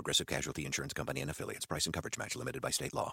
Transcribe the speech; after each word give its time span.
Progressive 0.00 0.26
Casualty 0.26 0.64
Insurance 0.64 0.94
Company 0.94 1.20
and 1.20 1.30
affiliates. 1.30 1.66
Price 1.66 1.84
and 1.84 1.92
coverage 1.92 2.16
match 2.16 2.34
limited 2.34 2.62
by 2.62 2.70
state 2.70 2.94
law. 2.94 3.12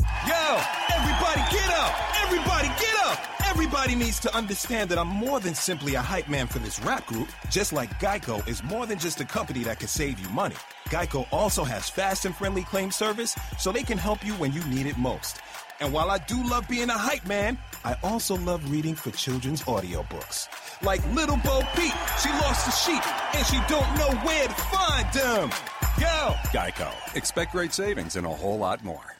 Yo, 0.00 0.60
everybody 0.94 1.40
get 1.50 1.70
up! 1.70 2.22
Everybody 2.22 2.68
get 2.78 2.94
up! 3.04 3.18
Everybody 3.48 3.96
needs 3.96 4.20
to 4.20 4.32
understand 4.32 4.90
that 4.90 4.98
I'm 4.98 5.08
more 5.08 5.40
than 5.40 5.56
simply 5.56 5.96
a 5.96 6.00
hype 6.00 6.28
man 6.28 6.46
for 6.46 6.60
this 6.60 6.78
rap 6.82 7.04
group, 7.06 7.26
just 7.50 7.72
like 7.72 7.90
Geico 7.98 8.46
is 8.46 8.62
more 8.62 8.86
than 8.86 8.96
just 8.96 9.20
a 9.20 9.24
company 9.24 9.64
that 9.64 9.80
can 9.80 9.88
save 9.88 10.20
you 10.20 10.28
money. 10.28 10.54
Geico 10.88 11.26
also 11.32 11.64
has 11.64 11.90
fast 11.90 12.26
and 12.26 12.36
friendly 12.36 12.62
claim 12.62 12.92
service 12.92 13.36
so 13.58 13.72
they 13.72 13.82
can 13.82 13.98
help 13.98 14.24
you 14.24 14.34
when 14.34 14.52
you 14.52 14.64
need 14.66 14.86
it 14.86 14.96
most. 14.96 15.38
And 15.80 15.92
while 15.92 16.10
I 16.10 16.18
do 16.18 16.42
love 16.48 16.68
being 16.68 16.88
a 16.88 16.96
hype 16.96 17.26
man, 17.26 17.58
I 17.84 17.96
also 18.02 18.36
love 18.36 18.70
reading 18.70 18.94
for 18.94 19.10
children's 19.10 19.62
audiobooks. 19.62 20.48
Like 20.82 21.04
Little 21.12 21.36
Bo 21.38 21.60
Peep, 21.74 21.94
she 22.22 22.30
lost 22.30 22.66
the 22.66 22.72
sheep 22.72 23.34
and 23.34 23.46
she 23.46 23.60
don't 23.68 23.96
know 23.96 24.10
where 24.24 24.46
to 24.46 24.54
find 24.54 25.12
them. 25.12 25.50
Go! 25.98 26.34
Geico. 26.52 27.16
Expect 27.16 27.52
great 27.52 27.72
savings 27.72 28.16
and 28.16 28.26
a 28.26 28.30
whole 28.30 28.58
lot 28.58 28.84
more. 28.84 29.16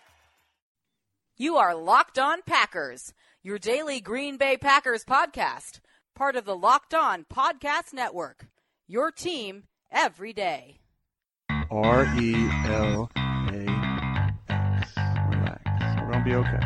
You 1.36 1.56
are 1.56 1.74
Locked 1.74 2.19
On 2.19 2.42
Packers, 2.42 3.12
your 3.42 3.58
daily 3.58 4.00
Green 4.00 4.36
Bay 4.36 4.56
Packers 4.56 5.05
podcast, 5.05 5.80
part 6.14 6.36
of 6.36 6.44
the 6.44 6.56
Locked 6.56 6.94
On 6.94 7.24
Podcast 7.24 7.92
Network. 7.92 8.46
Your 8.86 9.11
team 9.11 9.64
every 9.91 10.33
day. 10.33 10.78
R 11.70 12.06
E 12.18 12.48
L 12.66 13.11
to 16.25 16.30
be 16.30 16.34
okay. 16.36 16.58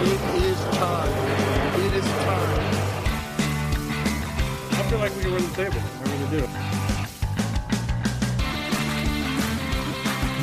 It 0.00 0.44
is 0.44 0.58
time. 0.76 1.12
It 1.80 1.94
is 1.94 2.04
time. 2.04 2.64
I 4.70 4.82
feel 4.88 4.98
like 4.98 5.14
we 5.16 5.22
can 5.22 5.32
win 5.32 5.42
the 5.42 5.54
table. 5.56 5.80
I 5.80 6.02
really 6.04 6.28
do. 6.40 6.48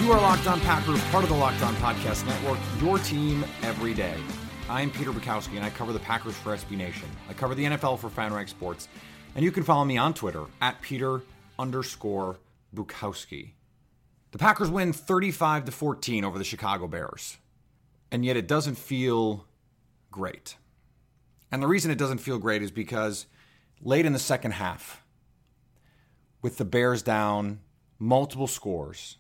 You 0.04 0.12
are 0.12 0.22
Locked 0.22 0.48
On 0.48 0.60
Packers, 0.62 1.02
part 1.06 1.24
of 1.24 1.30
the 1.30 1.36
Locked 1.36 1.64
On 1.64 1.74
Podcast 1.76 2.28
Network, 2.28 2.60
your 2.82 3.00
team 3.00 3.46
every 3.64 3.94
day. 3.94 4.16
I'm 4.70 4.92
Peter 4.92 5.12
Bukowski, 5.12 5.56
and 5.56 5.66
I 5.66 5.70
cover 5.70 5.94
the 5.94 6.00
Packers 6.00 6.36
for 6.36 6.56
SB 6.56 6.78
Nation. 6.78 7.08
I 7.30 7.34
cover 7.34 7.56
the 7.56 7.66
NFL 7.66 8.00
for 8.00 8.10
FanRag 8.10 8.50
Sports, 8.50 8.88
and 9.36 9.44
you 9.44 9.52
can 9.52 9.64
follow 9.64 9.86
me 9.86 9.98
on 9.98 10.14
Twitter 10.14 10.46
at 10.62 10.82
Peter 10.82 11.24
underscore 11.58 12.38
Bukowski. 12.76 13.55
The 14.36 14.40
Packers 14.40 14.70
win 14.70 14.92
35 14.92 15.64
to 15.64 15.72
14 15.72 16.26
over 16.26 16.38
the 16.38 16.44
Chicago 16.44 16.90
Bears, 16.90 17.38
and 18.12 18.26
yet 18.26 18.36
it 18.36 18.50
doesn't 18.50 18.76
feel 18.76 19.48
great. 20.12 20.58
And 21.50 21.64
the 21.64 21.68
reason 21.68 21.90
it 21.90 21.98
doesn't 21.98 22.18
feel 22.18 22.38
great 22.38 22.62
is 22.62 22.70
because 22.70 23.28
late 23.82 24.06
in 24.06 24.12
the 24.12 24.20
second 24.20 24.52
half, 24.52 25.02
with 26.42 26.58
the 26.58 26.66
Bears 26.66 27.02
down 27.02 27.62
multiple 27.98 28.48
scores, 28.48 29.20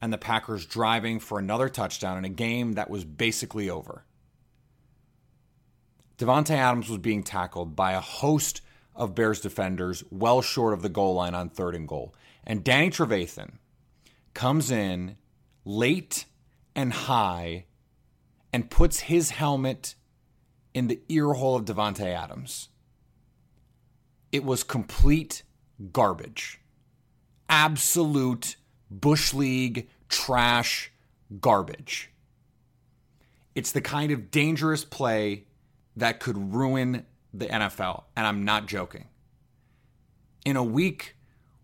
and 0.00 0.12
the 0.12 0.16
Packers 0.16 0.64
driving 0.64 1.18
for 1.18 1.40
another 1.40 1.68
touchdown 1.68 2.16
in 2.16 2.24
a 2.24 2.28
game 2.28 2.74
that 2.74 2.88
was 2.88 3.04
basically 3.04 3.68
over. 3.68 4.04
Davante 6.18 6.50
Adams 6.50 6.88
was 6.88 6.98
being 6.98 7.24
tackled 7.24 7.74
by 7.74 7.94
a 7.94 8.00
host 8.00 8.60
of 8.94 9.12
Bears 9.12 9.40
defenders 9.40 10.04
well 10.12 10.40
short 10.40 10.72
of 10.72 10.82
the 10.82 10.88
goal 10.88 11.14
line 11.14 11.34
on 11.34 11.48
third 11.48 11.74
and 11.74 11.88
goal. 11.88 12.14
And 12.44 12.62
Danny 12.62 12.90
Trevathan 12.90 13.54
comes 14.36 14.70
in 14.70 15.16
late 15.64 16.26
and 16.74 16.92
high 16.92 17.64
and 18.52 18.70
puts 18.70 19.00
his 19.00 19.30
helmet 19.30 19.94
in 20.74 20.88
the 20.88 21.00
ear 21.08 21.32
hole 21.32 21.56
of 21.56 21.64
Davante 21.64 22.04
Adams. 22.04 22.68
It 24.30 24.44
was 24.44 24.62
complete 24.62 25.42
garbage. 25.90 26.60
Absolute 27.48 28.56
Bush 28.90 29.32
League 29.32 29.88
trash 30.10 30.92
garbage. 31.40 32.10
It's 33.54 33.72
the 33.72 33.80
kind 33.80 34.12
of 34.12 34.30
dangerous 34.30 34.84
play 34.84 35.46
that 35.96 36.20
could 36.20 36.52
ruin 36.52 37.06
the 37.32 37.46
NFL, 37.46 38.02
and 38.14 38.26
I'm 38.26 38.44
not 38.44 38.66
joking. 38.66 39.06
In 40.44 40.56
a 40.56 40.62
week 40.62 41.16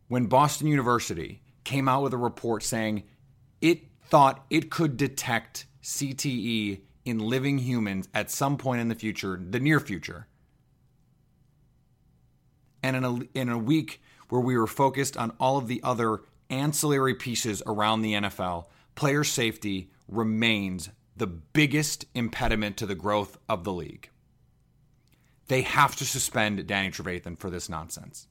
when 0.08 0.24
Boston 0.24 0.68
University 0.68 1.41
came 1.64 1.88
out 1.88 2.02
with 2.02 2.12
a 2.12 2.18
report 2.18 2.62
saying 2.62 3.04
it 3.60 3.82
thought 4.04 4.44
it 4.50 4.70
could 4.70 4.96
detect 4.96 5.66
CTE 5.82 6.80
in 7.04 7.18
living 7.18 7.58
humans 7.58 8.08
at 8.14 8.30
some 8.30 8.56
point 8.56 8.80
in 8.80 8.88
the 8.88 8.94
future, 8.94 9.40
the 9.42 9.60
near 9.60 9.80
future. 9.80 10.26
And 12.82 12.96
in 12.96 13.04
a, 13.04 13.18
in 13.34 13.48
a 13.48 13.58
week 13.58 14.00
where 14.28 14.40
we 14.40 14.56
were 14.56 14.66
focused 14.66 15.16
on 15.16 15.32
all 15.38 15.56
of 15.56 15.68
the 15.68 15.80
other 15.82 16.20
ancillary 16.50 17.14
pieces 17.14 17.62
around 17.66 18.02
the 18.02 18.14
NFL, 18.14 18.66
player 18.94 19.24
safety 19.24 19.90
remains 20.08 20.90
the 21.16 21.26
biggest 21.26 22.04
impediment 22.14 22.76
to 22.78 22.86
the 22.86 22.94
growth 22.94 23.38
of 23.48 23.64
the 23.64 23.72
league. 23.72 24.10
They 25.48 25.62
have 25.62 25.96
to 25.96 26.04
suspend 26.04 26.66
Danny 26.66 26.90
Trevathan 26.90 27.38
for 27.38 27.50
this 27.50 27.68
nonsense. 27.68 28.26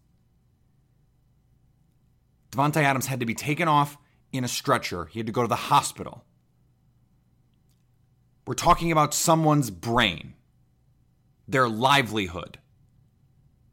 Davante 2.51 2.77
Adams 2.77 3.07
had 3.07 3.19
to 3.21 3.25
be 3.25 3.33
taken 3.33 3.67
off 3.67 3.97
in 4.31 4.43
a 4.43 4.47
stretcher. 4.47 5.05
He 5.05 5.19
had 5.19 5.25
to 5.27 5.31
go 5.31 5.41
to 5.41 5.47
the 5.47 5.55
hospital. 5.55 6.23
We're 8.45 8.53
talking 8.55 8.91
about 8.91 9.13
someone's 9.13 9.69
brain, 9.69 10.33
their 11.47 11.69
livelihood, 11.69 12.59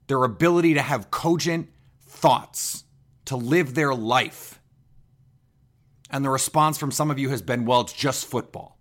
their 0.06 0.25
ability 0.25 0.75
to 0.75 0.83
have 0.83 1.11
cogent 1.11 1.71
thoughts 2.06 2.84
to 3.25 3.37
live 3.37 3.75
their 3.75 3.94
life. 3.94 4.61
And 6.10 6.25
the 6.25 6.31
response 6.31 6.78
from 6.78 6.91
some 6.91 7.10
of 7.10 7.19
you 7.19 7.28
has 7.31 7.43
been, 7.43 7.66
well, 7.66 7.83
it's 7.83 7.93
just 7.93 8.27
football. 8.27 8.78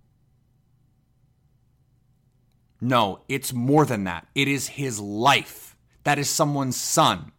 No, 2.79 3.21
it's 3.27 3.53
more 3.53 3.85
than 3.85 4.03
that. 4.03 4.27
It 4.35 4.47
is 4.47 4.67
his 4.67 4.99
life. 4.99 5.75
That 6.03 6.19
is 6.19 6.29
someone's 6.29 6.77
son. 6.77 7.31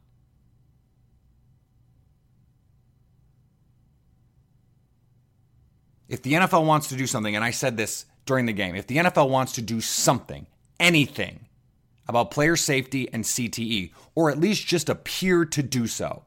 If 6.08 6.22
the 6.22 6.32
NFL 6.32 6.64
wants 6.64 6.88
to 6.88 6.96
do 6.96 7.06
something, 7.06 7.36
and 7.36 7.44
I 7.44 7.50
said 7.50 7.76
this 7.76 8.06
during 8.24 8.46
the 8.46 8.52
game, 8.52 8.74
if 8.74 8.86
the 8.86 8.96
NFL 8.96 9.28
wants 9.28 9.52
to 9.52 9.62
do 9.62 9.80
something, 9.80 10.46
anything 10.80 11.46
about 12.06 12.30
player 12.30 12.56
safety 12.56 13.08
and 13.12 13.24
CTE, 13.24 13.92
or 14.14 14.30
at 14.30 14.38
least 14.38 14.66
just 14.66 14.88
appear 14.88 15.44
to 15.44 15.62
do 15.62 15.86
so, 15.86 16.24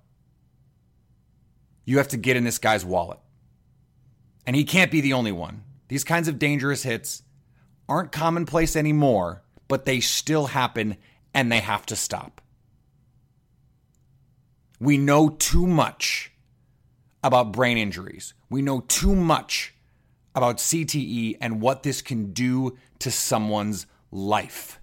you 1.86 1.98
have 1.98 2.10
to 2.10 2.18
get 2.18 2.38
in 2.38 2.44
this 2.44 2.60
guy's 2.60 2.86
wallet. 2.86 3.20
And 4.46 4.56
he 4.56 4.64
can't 4.64 4.92
be 4.92 5.02
the 5.02 5.14
only 5.14 5.32
one. 5.32 5.64
These 5.88 6.04
kinds 6.04 6.28
of 6.28 6.40
dangerous 6.40 6.84
hits 6.84 7.24
aren't 7.90 8.12
commonplace 8.12 8.76
anymore, 8.76 9.44
but 9.68 9.86
they 9.86 10.00
still 10.00 10.48
happen 10.48 10.98
and 11.34 11.52
they 11.52 11.60
have 11.60 11.86
to 11.88 11.96
stop. 11.96 12.42
We 14.80 14.98
know 14.98 15.30
too 15.30 15.68
much 15.68 16.32
about 17.24 17.52
brain 17.52 17.78
injuries. 17.78 18.34
We 18.52 18.62
know 18.62 18.82
too 18.82 19.16
much 19.16 19.74
about 20.36 20.58
CTE 20.58 21.38
and 21.40 21.62
what 21.62 21.84
this 21.84 22.02
can 22.02 22.34
do 22.34 22.78
to 23.00 23.10
someone's 23.10 23.86
life. 24.12 24.78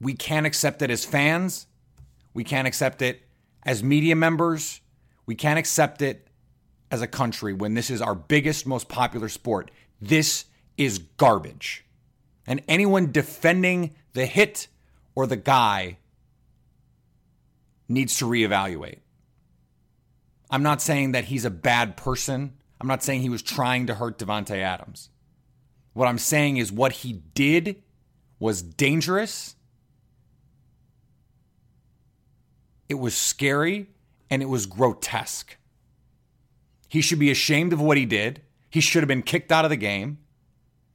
We 0.00 0.14
can't 0.14 0.46
accept 0.46 0.80
it 0.80 0.90
as 0.90 1.04
fans. 1.04 1.66
We 2.32 2.42
can't 2.42 2.66
accept 2.66 3.02
it 3.02 3.20
as 3.64 3.82
media 3.82 4.16
members. 4.16 4.80
We 5.26 5.34
can't 5.34 5.58
accept 5.58 6.00
it 6.00 6.28
as 6.90 7.02
a 7.02 7.06
country 7.06 7.52
when 7.52 7.74
this 7.74 7.90
is 7.90 8.00
our 8.00 8.14
biggest, 8.14 8.66
most 8.66 8.88
popular 8.88 9.28
sport. 9.28 9.70
This 10.00 10.46
is 10.78 11.00
garbage. 11.18 11.84
And 12.46 12.62
anyone 12.66 13.12
defending 13.12 13.94
the 14.14 14.24
hit 14.24 14.68
or 15.14 15.26
the 15.26 15.36
guy 15.36 15.98
needs 17.88 18.18
to 18.18 18.26
reevaluate. 18.26 19.00
I'm 20.50 20.62
not 20.62 20.82
saying 20.82 21.12
that 21.12 21.26
he's 21.26 21.44
a 21.44 21.50
bad 21.50 21.96
person. 21.96 22.54
I'm 22.80 22.86
not 22.86 23.02
saying 23.02 23.22
he 23.22 23.28
was 23.28 23.42
trying 23.42 23.86
to 23.86 23.94
hurt 23.94 24.18
Davante 24.18 24.56
Adams. 24.56 25.10
What 25.92 26.08
I'm 26.08 26.18
saying 26.18 26.58
is 26.58 26.70
what 26.70 26.92
he 26.92 27.12
did 27.34 27.82
was 28.38 28.62
dangerous. 28.62 29.56
It 32.88 32.94
was 32.94 33.14
scary 33.14 33.88
and 34.30 34.42
it 34.42 34.48
was 34.48 34.66
grotesque. 34.66 35.56
He 36.88 37.00
should 37.00 37.18
be 37.18 37.30
ashamed 37.30 37.72
of 37.72 37.80
what 37.80 37.96
he 37.96 38.06
did. 38.06 38.42
He 38.70 38.80
should 38.80 39.02
have 39.02 39.08
been 39.08 39.22
kicked 39.22 39.52
out 39.52 39.64
of 39.64 39.70
the 39.70 39.76
game. 39.76 40.18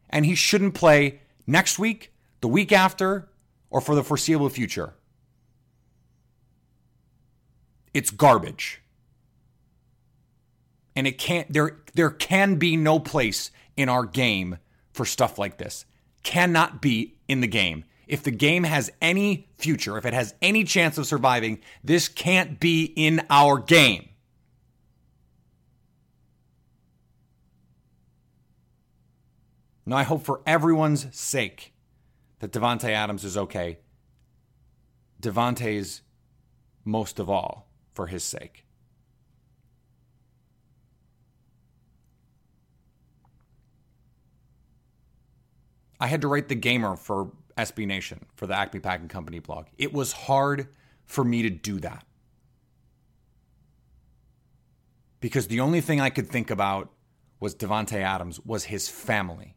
And 0.09 0.25
he 0.25 0.35
shouldn't 0.35 0.73
play 0.73 1.21
next 1.45 1.77
week, 1.77 2.13
the 2.41 2.47
week 2.47 2.71
after, 2.71 3.29
or 3.69 3.81
for 3.81 3.95
the 3.95 4.03
foreseeable 4.03 4.49
future. 4.49 4.93
It's 7.93 8.11
garbage. 8.11 8.81
And 10.95 11.07
it 11.07 11.17
can't 11.17 11.51
there 11.51 11.77
there 11.93 12.09
can 12.09 12.55
be 12.55 12.77
no 12.77 12.99
place 12.99 13.51
in 13.75 13.89
our 13.89 14.05
game 14.05 14.57
for 14.91 15.05
stuff 15.05 15.37
like 15.39 15.57
this. 15.57 15.85
Cannot 16.23 16.81
be 16.81 17.15
in 17.27 17.41
the 17.41 17.47
game. 17.47 17.85
If 18.07 18.23
the 18.23 18.31
game 18.31 18.63
has 18.63 18.91
any 19.01 19.47
future, 19.57 19.97
if 19.97 20.05
it 20.05 20.13
has 20.13 20.35
any 20.41 20.63
chance 20.63 20.97
of 20.97 21.07
surviving, 21.07 21.59
this 21.83 22.07
can't 22.07 22.59
be 22.59 22.85
in 22.95 23.25
our 23.29 23.57
game. 23.57 24.09
Now, 29.85 29.97
I 29.97 30.03
hope 30.03 30.23
for 30.23 30.41
everyone's 30.45 31.07
sake 31.15 31.73
that 32.39 32.51
Davante 32.51 32.89
Adams 32.89 33.25
is 33.25 33.37
okay. 33.37 33.79
Davante's 35.21 36.01
most 36.85 37.19
of 37.19 37.29
all 37.29 37.67
for 37.93 38.07
his 38.07 38.23
sake. 38.23 38.65
I 45.99 46.07
had 46.07 46.21
to 46.21 46.27
write 46.27 46.49
the 46.49 46.55
gamer 46.55 46.95
for 46.97 47.31
SB 47.57 47.87
Nation 47.87 48.25
for 48.35 48.45
the 48.45 48.55
Acme 48.55 48.79
Packing 48.79 49.07
Company 49.07 49.39
blog. 49.39 49.67
It 49.77 49.93
was 49.93 50.11
hard 50.11 50.67
for 51.05 51.23
me 51.23 51.43
to 51.43 51.49
do 51.49 51.79
that. 51.79 52.03
Because 55.21 55.47
the 55.47 55.61
only 55.61 55.79
thing 55.79 56.01
I 56.01 56.09
could 56.09 56.27
think 56.27 56.51
about 56.51 56.91
was 57.39 57.55
Davante 57.55 58.01
Adams, 58.01 58.39
was 58.45 58.65
his 58.65 58.87
family. 58.89 59.55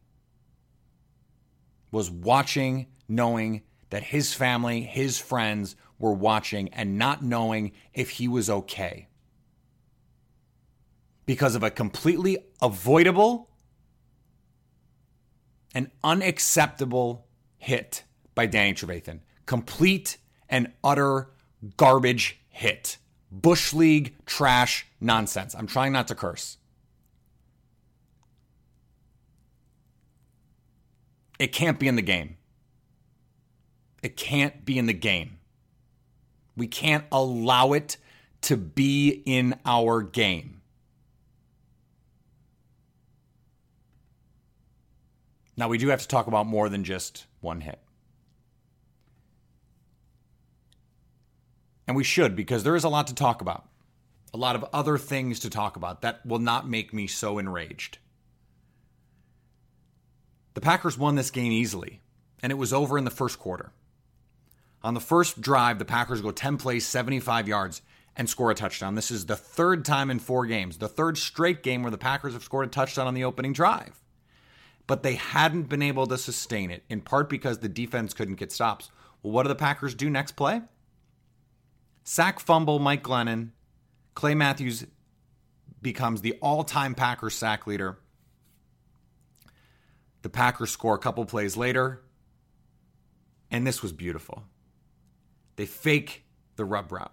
Was 1.91 2.11
watching, 2.11 2.87
knowing 3.07 3.63
that 3.89 4.03
his 4.03 4.33
family, 4.33 4.81
his 4.81 5.17
friends 5.17 5.75
were 5.99 6.13
watching 6.13 6.69
and 6.69 6.97
not 6.97 7.23
knowing 7.23 7.71
if 7.93 8.11
he 8.11 8.27
was 8.27 8.49
okay. 8.49 9.07
Because 11.25 11.55
of 11.55 11.63
a 11.63 11.69
completely 11.69 12.37
avoidable 12.61 13.49
and 15.73 15.91
unacceptable 16.03 17.27
hit 17.57 18.03
by 18.33 18.45
Danny 18.45 18.73
Trevathan. 18.73 19.19
Complete 19.45 20.17
and 20.49 20.71
utter 20.83 21.29
garbage 21.75 22.39
hit. 22.49 22.97
Bush 23.31 23.73
League 23.73 24.15
trash 24.25 24.87
nonsense. 25.01 25.53
I'm 25.53 25.67
trying 25.67 25.91
not 25.91 26.07
to 26.07 26.15
curse. 26.15 26.57
It 31.39 31.51
can't 31.51 31.77
be 31.77 31.87
in 31.87 31.95
the 31.95 32.01
game. 32.01 32.36
It 34.03 34.15
can't 34.15 34.63
be 34.65 34.77
in 34.77 34.85
the 34.85 34.93
game. 34.93 35.39
We 36.55 36.67
can't 36.67 37.05
allow 37.11 37.73
it 37.73 37.97
to 38.41 38.57
be 38.57 39.21
in 39.25 39.59
our 39.65 40.01
game. 40.01 40.61
Now, 45.55 45.67
we 45.67 45.79
do 45.79 45.87
have 45.87 46.01
to 46.01 46.07
talk 46.07 46.27
about 46.27 46.45
more 46.45 46.69
than 46.69 46.83
just 46.83 47.25
one 47.41 47.61
hit. 47.61 47.79
And 51.87 51.95
we 51.95 52.03
should 52.03 52.35
because 52.35 52.63
there 52.63 52.75
is 52.75 52.83
a 52.83 52.89
lot 52.89 53.07
to 53.07 53.15
talk 53.15 53.41
about. 53.41 53.67
A 54.33 54.37
lot 54.37 54.55
of 54.55 54.65
other 54.73 54.97
things 54.97 55.39
to 55.39 55.49
talk 55.49 55.75
about 55.75 56.01
that 56.01 56.23
will 56.25 56.39
not 56.39 56.69
make 56.69 56.93
me 56.93 57.07
so 57.07 57.39
enraged. 57.39 57.97
The 60.53 60.61
Packers 60.61 60.97
won 60.97 61.15
this 61.15 61.31
game 61.31 61.51
easily, 61.51 62.01
and 62.43 62.51
it 62.51 62.55
was 62.55 62.73
over 62.73 62.97
in 62.97 63.05
the 63.05 63.09
first 63.09 63.39
quarter. 63.39 63.71
On 64.87 64.93
the 64.93 64.99
first 64.99 65.41
drive, 65.41 65.79
the 65.79 65.85
Packers 65.85 66.21
go 66.21 66.31
10 66.31 66.57
plays, 66.57 66.87
75 66.87 67.47
yards, 67.47 67.81
and 68.15 68.29
score 68.29 68.51
a 68.51 68.55
touchdown. 68.55 68.95
This 68.95 69.11
is 69.11 69.25
the 69.25 69.35
third 69.35 69.83
time 69.85 70.09
in 70.09 70.19
four 70.19 70.45
games, 70.45 70.77
the 70.77 70.87
third 70.87 71.17
straight 71.17 71.61
game 71.61 71.83
where 71.83 71.91
the 71.91 71.97
Packers 71.97 72.33
have 72.33 72.43
scored 72.43 72.67
a 72.67 72.69
touchdown 72.69 73.05
on 73.05 73.13
the 73.13 73.25
opening 73.25 73.53
drive 73.53 74.01
but 74.87 75.03
they 75.03 75.15
hadn't 75.15 75.63
been 75.63 75.81
able 75.81 76.07
to 76.07 76.17
sustain 76.17 76.71
it, 76.71 76.83
in 76.89 77.01
part 77.01 77.29
because 77.29 77.59
the 77.59 77.69
defense 77.69 78.13
couldn't 78.13 78.35
get 78.35 78.51
stops. 78.51 78.89
Well, 79.21 79.33
what 79.33 79.43
do 79.43 79.49
the 79.49 79.55
Packers 79.55 79.93
do 79.93 80.09
next 80.09 80.31
play? 80.31 80.61
Sack 82.05 82.39
fumble 82.39 82.79
Mike 82.79 83.03
Glennon. 83.03 83.49
Clay 84.15 84.33
Matthews 84.33 84.87
becomes 85.81 86.21
the 86.21 86.33
all 86.41 86.63
time 86.63 86.95
Packers 86.95 87.35
sack 87.35 87.67
leader. 87.67 87.99
The 90.21 90.29
Packers 90.29 90.71
score 90.71 90.95
a 90.95 90.99
couple 90.99 91.25
plays 91.25 91.57
later, 91.57 92.01
and 93.51 93.67
this 93.67 93.83
was 93.83 93.91
beautiful. 93.91 94.43
They 95.57 95.65
fake 95.65 96.23
the 96.55 96.65
rub 96.65 96.91
route. 96.91 97.11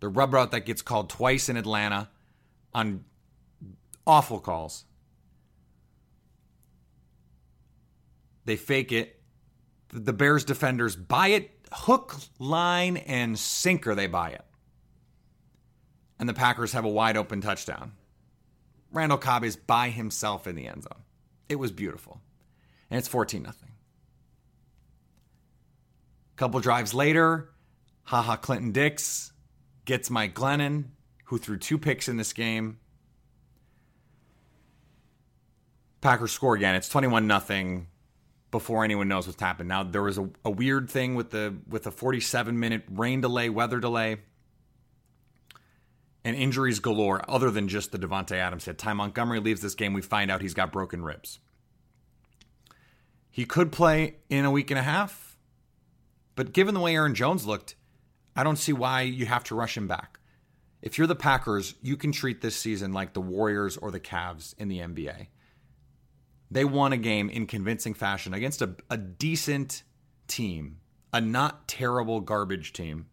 The 0.00 0.08
rub 0.08 0.32
route 0.32 0.52
that 0.52 0.64
gets 0.64 0.82
called 0.82 1.10
twice 1.10 1.48
in 1.48 1.56
Atlanta 1.56 2.08
on 2.72 3.04
awful 4.06 4.38
calls. 4.38 4.84
They 8.44 8.56
fake 8.56 8.92
it. 8.92 9.20
The 9.92 10.12
Bears 10.12 10.44
defenders 10.44 10.94
buy 10.94 11.28
it 11.28 11.50
hook, 11.72 12.16
line, 12.38 12.96
and 12.98 13.38
sinker. 13.38 13.94
They 13.94 14.06
buy 14.06 14.30
it. 14.30 14.44
And 16.18 16.28
the 16.28 16.34
Packers 16.34 16.72
have 16.72 16.84
a 16.84 16.88
wide 16.88 17.16
open 17.16 17.40
touchdown. 17.40 17.92
Randall 18.92 19.18
Cobb 19.18 19.44
is 19.44 19.56
by 19.56 19.90
himself 19.90 20.46
in 20.46 20.56
the 20.56 20.66
end 20.66 20.84
zone. 20.84 21.02
It 21.48 21.56
was 21.56 21.72
beautiful. 21.72 22.20
And 22.90 22.98
it's 22.98 23.08
14 23.08 23.42
nothing. 23.42 23.70
Couple 26.38 26.60
drives 26.60 26.94
later, 26.94 27.50
Ha 28.04 28.22
Ha 28.22 28.36
Clinton-Dix 28.36 29.32
gets 29.84 30.08
Mike 30.08 30.36
Glennon, 30.36 30.84
who 31.24 31.36
threw 31.36 31.58
two 31.58 31.78
picks 31.78 32.08
in 32.08 32.16
this 32.16 32.32
game. 32.32 32.78
Packers 36.00 36.30
score 36.30 36.54
again. 36.54 36.76
It's 36.76 36.88
21 36.88 37.26
nothing 37.26 37.88
before 38.52 38.84
anyone 38.84 39.08
knows 39.08 39.26
what's 39.26 39.42
happened. 39.42 39.68
Now 39.68 39.82
there 39.82 40.04
was 40.04 40.16
a, 40.16 40.30
a 40.44 40.50
weird 40.50 40.88
thing 40.88 41.16
with 41.16 41.30
the 41.30 41.56
with 41.68 41.88
a 41.88 41.90
47 41.90 42.56
minute 42.58 42.84
rain 42.88 43.20
delay, 43.20 43.50
weather 43.50 43.80
delay, 43.80 44.18
and 46.24 46.36
injuries 46.36 46.78
galore. 46.78 47.20
Other 47.28 47.50
than 47.50 47.66
just 47.66 47.90
the 47.90 47.98
Davante 47.98 48.36
Adams 48.36 48.64
hit, 48.64 48.78
Ty 48.78 48.92
Montgomery 48.92 49.40
leaves 49.40 49.60
this 49.60 49.74
game. 49.74 49.92
We 49.92 50.02
find 50.02 50.30
out 50.30 50.40
he's 50.40 50.54
got 50.54 50.70
broken 50.70 51.02
ribs. 51.02 51.40
He 53.28 53.44
could 53.44 53.72
play 53.72 54.18
in 54.30 54.44
a 54.44 54.52
week 54.52 54.70
and 54.70 54.78
a 54.78 54.84
half, 54.84 55.27
but 56.38 56.52
given 56.52 56.72
the 56.72 56.78
way 56.78 56.94
Aaron 56.94 57.16
Jones 57.16 57.48
looked, 57.48 57.74
I 58.36 58.44
don't 58.44 58.54
see 58.54 58.72
why 58.72 59.00
you 59.00 59.26
have 59.26 59.42
to 59.42 59.56
rush 59.56 59.76
him 59.76 59.88
back. 59.88 60.20
If 60.80 60.96
you're 60.96 61.08
the 61.08 61.16
Packers, 61.16 61.74
you 61.82 61.96
can 61.96 62.12
treat 62.12 62.42
this 62.42 62.54
season 62.54 62.92
like 62.92 63.12
the 63.12 63.20
Warriors 63.20 63.76
or 63.76 63.90
the 63.90 63.98
Cavs 63.98 64.54
in 64.56 64.68
the 64.68 64.78
NBA. 64.78 65.26
They 66.48 66.64
won 66.64 66.92
a 66.92 66.96
game 66.96 67.28
in 67.28 67.48
convincing 67.48 67.92
fashion 67.92 68.34
against 68.34 68.62
a, 68.62 68.76
a 68.88 68.96
decent 68.96 69.82
team, 70.28 70.78
a 71.12 71.20
not 71.20 71.66
terrible 71.66 72.20
garbage 72.20 72.72
team, 72.72 73.06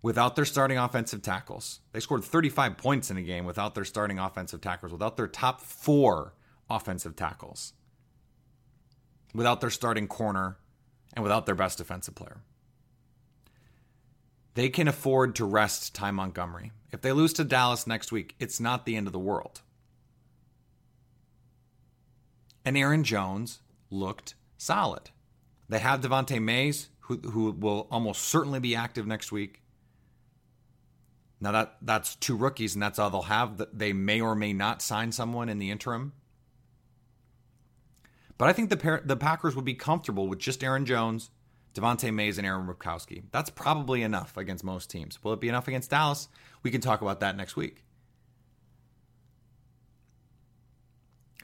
without 0.00 0.36
their 0.36 0.46
starting 0.46 0.78
offensive 0.78 1.20
tackles. 1.20 1.80
They 1.92 2.00
scored 2.00 2.24
35 2.24 2.78
points 2.78 3.10
in 3.10 3.18
a 3.18 3.22
game 3.22 3.44
without 3.44 3.74
their 3.74 3.84
starting 3.84 4.18
offensive 4.18 4.62
tackles, 4.62 4.90
without 4.90 5.18
their 5.18 5.28
top 5.28 5.60
four 5.60 6.32
offensive 6.70 7.14
tackles, 7.14 7.74
without 9.34 9.60
their 9.60 9.68
starting 9.68 10.08
corner, 10.08 10.56
and 11.12 11.22
without 11.22 11.46
their 11.46 11.54
best 11.54 11.78
defensive 11.78 12.14
player. 12.14 12.42
they 14.54 14.68
can 14.68 14.88
afford 14.88 15.34
to 15.36 15.44
rest 15.44 15.94
Ty 15.94 16.10
Montgomery. 16.10 16.72
If 16.92 17.00
they 17.00 17.12
lose 17.12 17.32
to 17.34 17.44
Dallas 17.44 17.86
next 17.86 18.12
week, 18.12 18.34
it's 18.38 18.60
not 18.60 18.84
the 18.84 18.96
end 18.96 19.06
of 19.06 19.12
the 19.12 19.18
world. 19.18 19.62
And 22.64 22.76
Aaron 22.76 23.02
Jones 23.02 23.60
looked 23.90 24.34
solid. 24.58 25.10
They 25.68 25.78
have 25.78 26.00
Devante 26.02 26.40
Mays, 26.40 26.88
who, 27.00 27.16
who 27.16 27.50
will 27.52 27.88
almost 27.90 28.22
certainly 28.22 28.60
be 28.60 28.76
active 28.76 29.06
next 29.06 29.32
week. 29.32 29.62
Now 31.40 31.52
that 31.52 31.76
that's 31.82 32.14
two 32.16 32.36
rookies, 32.36 32.74
and 32.74 32.82
that's 32.82 32.98
all 32.98 33.10
they'll 33.10 33.22
have. 33.22 33.60
They 33.72 33.92
may 33.92 34.20
or 34.20 34.36
may 34.36 34.52
not 34.52 34.80
sign 34.80 35.10
someone 35.10 35.48
in 35.48 35.58
the 35.58 35.70
interim. 35.70 36.12
But 38.42 38.48
I 38.48 38.54
think 38.54 38.70
the 38.70 39.00
the 39.04 39.16
Packers 39.16 39.54
would 39.54 39.64
be 39.64 39.74
comfortable 39.74 40.26
with 40.26 40.40
just 40.40 40.64
Aaron 40.64 40.84
Jones, 40.84 41.30
Devante 41.74 42.12
Mays, 42.12 42.38
and 42.38 42.44
Aaron 42.44 42.66
Ripkowski. 42.66 43.22
That's 43.30 43.50
probably 43.50 44.02
enough 44.02 44.36
against 44.36 44.64
most 44.64 44.90
teams. 44.90 45.22
Will 45.22 45.32
it 45.32 45.40
be 45.40 45.48
enough 45.48 45.68
against 45.68 45.92
Dallas? 45.92 46.26
We 46.64 46.72
can 46.72 46.80
talk 46.80 47.02
about 47.02 47.20
that 47.20 47.36
next 47.36 47.54
week. 47.54 47.84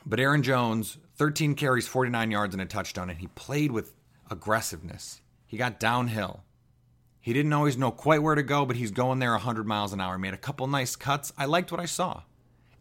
But 0.04 0.18
Aaron 0.18 0.42
Jones, 0.42 0.98
13 1.14 1.54
carries, 1.54 1.86
49 1.86 2.32
yards, 2.32 2.52
and 2.52 2.60
a 2.60 2.66
touchdown, 2.66 3.10
and 3.10 3.20
he 3.20 3.28
played 3.28 3.70
with 3.70 3.94
aggressiveness. 4.28 5.20
He 5.46 5.56
got 5.56 5.78
downhill. 5.78 6.42
He 7.20 7.32
didn't 7.32 7.52
always 7.52 7.76
know 7.76 7.92
quite 7.92 8.24
where 8.24 8.34
to 8.34 8.42
go, 8.42 8.66
but 8.66 8.74
he's 8.74 8.90
going 8.90 9.20
there 9.20 9.30
100 9.30 9.68
miles 9.68 9.92
an 9.92 10.00
hour. 10.00 10.18
Made 10.18 10.34
a 10.34 10.36
couple 10.36 10.66
nice 10.66 10.96
cuts. 10.96 11.32
I 11.38 11.44
liked 11.44 11.70
what 11.70 11.80
I 11.80 11.86
saw. 11.86 12.22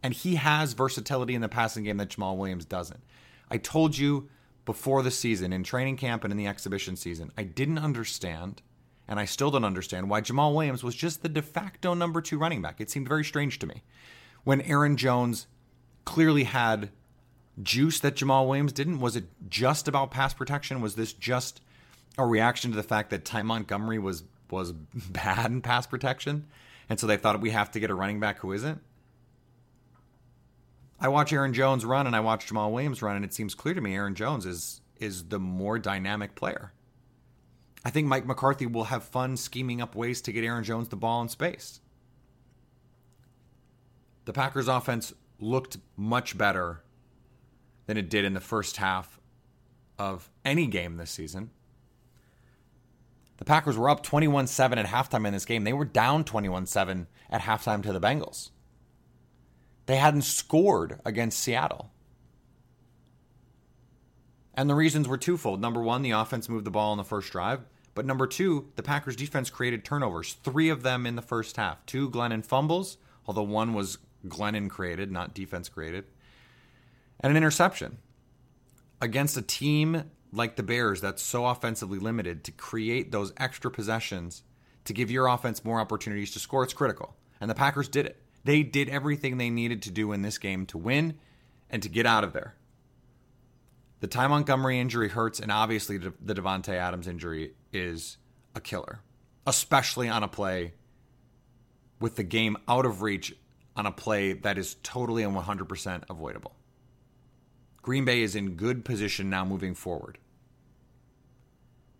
And 0.02 0.12
he 0.12 0.34
has 0.34 0.72
versatility 0.72 1.36
in 1.36 1.40
the 1.40 1.48
passing 1.48 1.84
game 1.84 1.98
that 1.98 2.08
Jamaal 2.08 2.36
Williams 2.36 2.64
doesn't. 2.64 3.04
I 3.50 3.58
told 3.58 3.96
you 3.96 4.28
before 4.64 5.02
the 5.02 5.10
season, 5.10 5.52
in 5.52 5.64
training 5.64 5.96
camp 5.96 6.24
and 6.24 6.30
in 6.30 6.36
the 6.36 6.46
exhibition 6.46 6.96
season, 6.96 7.32
I 7.38 7.42
didn't 7.42 7.78
understand, 7.78 8.60
and 9.08 9.18
I 9.18 9.24
still 9.24 9.50
don't 9.50 9.64
understand, 9.64 10.10
why 10.10 10.20
Jamaal 10.20 10.54
Williams 10.54 10.84
was 10.84 10.94
just 10.94 11.22
the 11.22 11.28
de 11.28 11.40
facto 11.40 11.94
number 11.94 12.20
two 12.20 12.38
running 12.38 12.60
back. 12.60 12.80
It 12.80 12.90
seemed 12.90 13.08
very 13.08 13.24
strange 13.24 13.58
to 13.60 13.66
me. 13.66 13.82
When 14.44 14.60
Aaron 14.60 14.96
Jones 14.96 15.46
clearly 16.04 16.44
had 16.44 16.90
juice 17.62 17.98
that 18.00 18.16
Jamaal 18.16 18.46
Williams 18.46 18.72
didn't, 18.72 19.00
was 19.00 19.16
it 19.16 19.24
just 19.48 19.88
about 19.88 20.10
pass 20.10 20.34
protection? 20.34 20.80
Was 20.80 20.96
this 20.96 21.12
just 21.12 21.60
a 22.18 22.26
reaction 22.26 22.70
to 22.70 22.76
the 22.76 22.82
fact 22.82 23.10
that 23.10 23.24
Ty 23.24 23.42
Montgomery 23.42 23.98
was 23.98 24.24
was 24.50 24.72
bad 24.94 25.50
in 25.50 25.62
pass 25.62 25.86
protection, 25.86 26.46
and 26.88 26.98
so 26.98 27.06
they 27.06 27.16
thought 27.16 27.40
we 27.40 27.50
have 27.50 27.70
to 27.72 27.80
get 27.80 27.90
a 27.90 27.94
running 27.94 28.20
back 28.20 28.38
who 28.40 28.52
isn't. 28.52 28.82
I 31.00 31.08
watch 31.08 31.32
Aaron 31.32 31.54
Jones 31.54 31.84
run 31.84 32.06
and 32.06 32.16
I 32.16 32.20
watch 32.20 32.46
Jamaal 32.48 32.72
Williams 32.72 33.02
run, 33.02 33.16
and 33.16 33.24
it 33.24 33.32
seems 33.32 33.54
clear 33.54 33.74
to 33.74 33.80
me 33.80 33.94
Aaron 33.94 34.14
Jones 34.14 34.46
is 34.46 34.80
is 34.98 35.28
the 35.28 35.38
more 35.38 35.78
dynamic 35.78 36.34
player. 36.34 36.72
I 37.84 37.90
think 37.90 38.08
Mike 38.08 38.26
McCarthy 38.26 38.66
will 38.66 38.84
have 38.84 39.04
fun 39.04 39.36
scheming 39.36 39.80
up 39.80 39.94
ways 39.94 40.20
to 40.22 40.32
get 40.32 40.42
Aaron 40.42 40.64
Jones 40.64 40.88
the 40.88 40.96
ball 40.96 41.22
in 41.22 41.28
space. 41.28 41.80
The 44.24 44.32
Packers 44.32 44.66
offense 44.66 45.12
looked 45.38 45.78
much 45.96 46.36
better 46.36 46.82
than 47.86 47.96
it 47.96 48.10
did 48.10 48.24
in 48.24 48.34
the 48.34 48.40
first 48.40 48.78
half 48.78 49.20
of 49.98 50.28
any 50.44 50.66
game 50.66 50.96
this 50.96 51.12
season. 51.12 51.50
The 53.38 53.44
Packers 53.44 53.78
were 53.78 53.88
up 53.88 54.02
21 54.02 54.48
7 54.48 54.78
at 54.78 54.86
halftime 54.86 55.26
in 55.26 55.32
this 55.32 55.44
game. 55.44 55.62
They 55.62 55.72
were 55.72 55.84
down 55.84 56.24
21 56.24 56.66
7 56.66 57.06
at 57.30 57.42
halftime 57.42 57.82
to 57.84 57.92
the 57.92 58.00
Bengals. 58.00 58.50
They 59.88 59.96
hadn't 59.96 60.22
scored 60.22 61.00
against 61.06 61.38
Seattle. 61.38 61.90
And 64.52 64.68
the 64.68 64.74
reasons 64.74 65.08
were 65.08 65.16
twofold. 65.16 65.62
Number 65.62 65.80
one, 65.80 66.02
the 66.02 66.10
offense 66.10 66.46
moved 66.46 66.66
the 66.66 66.70
ball 66.70 66.92
on 66.92 66.98
the 66.98 67.04
first 67.04 67.32
drive. 67.32 67.62
But 67.94 68.04
number 68.04 68.26
two, 68.26 68.70
the 68.76 68.82
Packers 68.82 69.16
defense 69.16 69.48
created 69.48 69.86
turnovers, 69.86 70.34
three 70.44 70.68
of 70.68 70.82
them 70.82 71.06
in 71.06 71.16
the 71.16 71.22
first 71.22 71.56
half. 71.56 71.86
Two 71.86 72.10
Glennon 72.10 72.44
fumbles, 72.44 72.98
although 73.26 73.42
one 73.42 73.72
was 73.72 73.96
Glennon 74.26 74.68
created, 74.68 75.10
not 75.10 75.32
defense 75.32 75.70
created, 75.70 76.04
and 77.20 77.30
an 77.30 77.38
interception. 77.38 77.96
Against 79.00 79.38
a 79.38 79.42
team 79.42 80.04
like 80.34 80.56
the 80.56 80.62
Bears 80.62 81.00
that's 81.00 81.22
so 81.22 81.46
offensively 81.46 81.98
limited 81.98 82.44
to 82.44 82.52
create 82.52 83.10
those 83.10 83.32
extra 83.38 83.70
possessions 83.70 84.42
to 84.84 84.92
give 84.92 85.10
your 85.10 85.28
offense 85.28 85.64
more 85.64 85.80
opportunities 85.80 86.32
to 86.32 86.38
score, 86.38 86.62
it's 86.62 86.74
critical. 86.74 87.16
And 87.40 87.48
the 87.48 87.54
Packers 87.54 87.88
did 87.88 88.04
it. 88.04 88.22
They 88.44 88.62
did 88.62 88.88
everything 88.88 89.36
they 89.36 89.50
needed 89.50 89.82
to 89.82 89.90
do 89.90 90.12
in 90.12 90.22
this 90.22 90.38
game 90.38 90.66
to 90.66 90.78
win 90.78 91.18
and 91.70 91.82
to 91.82 91.88
get 91.88 92.06
out 92.06 92.24
of 92.24 92.32
there. 92.32 92.54
The 94.00 94.06
Ty 94.06 94.28
Montgomery 94.28 94.78
injury 94.78 95.08
hurts, 95.08 95.40
and 95.40 95.50
obviously 95.50 95.98
the 95.98 96.12
Davante 96.34 96.74
Adams 96.74 97.08
injury 97.08 97.54
is 97.72 98.16
a 98.54 98.60
killer, 98.60 99.00
especially 99.46 100.08
on 100.08 100.22
a 100.22 100.28
play 100.28 100.74
with 102.00 102.16
the 102.16 102.22
game 102.22 102.56
out 102.68 102.86
of 102.86 103.02
reach 103.02 103.34
on 103.76 103.86
a 103.86 103.92
play 103.92 104.32
that 104.32 104.56
is 104.56 104.76
totally 104.82 105.22
and 105.22 105.36
100% 105.36 106.04
avoidable. 106.08 106.54
Green 107.82 108.04
Bay 108.04 108.22
is 108.22 108.34
in 108.34 108.54
good 108.54 108.84
position 108.84 109.30
now 109.30 109.44
moving 109.44 109.74
forward. 109.74 110.18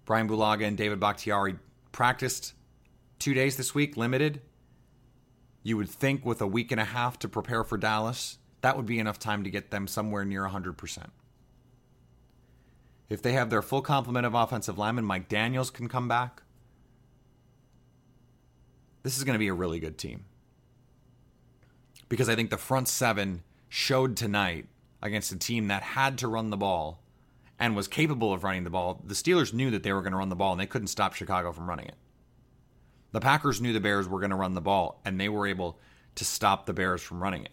Brian 0.05 0.29
Bulaga 0.29 0.67
and 0.67 0.77
David 0.77 1.01
Bakhtiari 1.01 1.57
practiced 1.93 2.55
two 3.19 3.35
days 3.35 3.57
this 3.57 3.75
week, 3.75 3.97
limited. 3.97 4.41
You 5.69 5.77
would 5.77 5.91
think 5.91 6.25
with 6.25 6.41
a 6.41 6.47
week 6.47 6.73
and 6.73 6.81
a 6.81 6.85
half 6.87 7.19
to 7.19 7.29
prepare 7.29 7.63
for 7.63 7.77
Dallas, 7.77 8.39
that 8.63 8.75
would 8.75 8.87
be 8.87 8.99
enough 8.99 9.19
time 9.19 9.45
to 9.45 9.51
get 9.51 9.71
them 9.71 9.87
somewhere 9.87 10.25
near 10.25 10.45
100%. 10.45 11.11
If 13.11 13.21
they 13.21 13.33
have 13.33 13.51
their 13.51 13.61
full 13.61 13.83
complement 13.83 14.25
of 14.25 14.33
offensive 14.33 14.79
linemen, 14.79 15.05
Mike 15.05 15.29
Daniels 15.29 15.69
can 15.69 15.87
come 15.87 16.09
back. 16.09 16.41
This 19.03 19.19
is 19.19 19.25
going 19.25 19.35
to 19.35 19.39
be 19.39 19.49
a 19.49 19.53
really 19.53 19.79
good 19.79 19.99
team. 19.99 20.25
Because 22.09 22.31
I 22.31 22.35
think 22.35 22.49
the 22.49 22.57
front 22.57 22.89
seven 22.89 23.43
showed 23.69 24.17
tonight 24.17 24.69
against 25.03 25.33
a 25.33 25.37
team 25.37 25.69
that 25.69 25.83
had 25.83 26.17
to 26.17 26.29
run 26.29 26.49
the 26.49 26.57
ball 26.57 27.03
and 27.59 27.77
was 27.77 27.89
capable 27.89 28.33
of 28.33 28.43
running 28.43 28.65
the 28.65 28.71
ball, 28.71 29.03
the 29.05 29.13
Steelers 29.13 29.53
knew 29.53 29.71
that 29.73 29.83
they 29.83 29.93
were 29.93 30.01
going 30.01 30.13
to 30.13 30.19
run 30.19 30.31
the 30.31 30.35
ball 30.35 30.53
and 30.53 30.61
they 30.63 30.67
couldn't 30.67 30.89
stop 30.89 31.13
Chicago 31.13 31.53
from 31.53 31.69
running 31.69 31.89
it. 31.89 31.97
The 33.13 33.21
Packers 33.21 33.61
knew 33.61 33.73
the 33.73 33.81
Bears 33.81 34.09
were 34.09 34.21
going 34.21 34.31
to 34.31 34.37
run 34.37 34.55
the 34.55 34.61
ball 34.61 35.01
and 35.05 35.19
they 35.19 35.29
were 35.29 35.47
able 35.47 35.79
to 36.17 36.25
stop 36.25 36.67
the 36.67 36.73
Bears 36.73 37.03
from 37.03 37.23
running 37.23 37.45
it. 37.45 37.53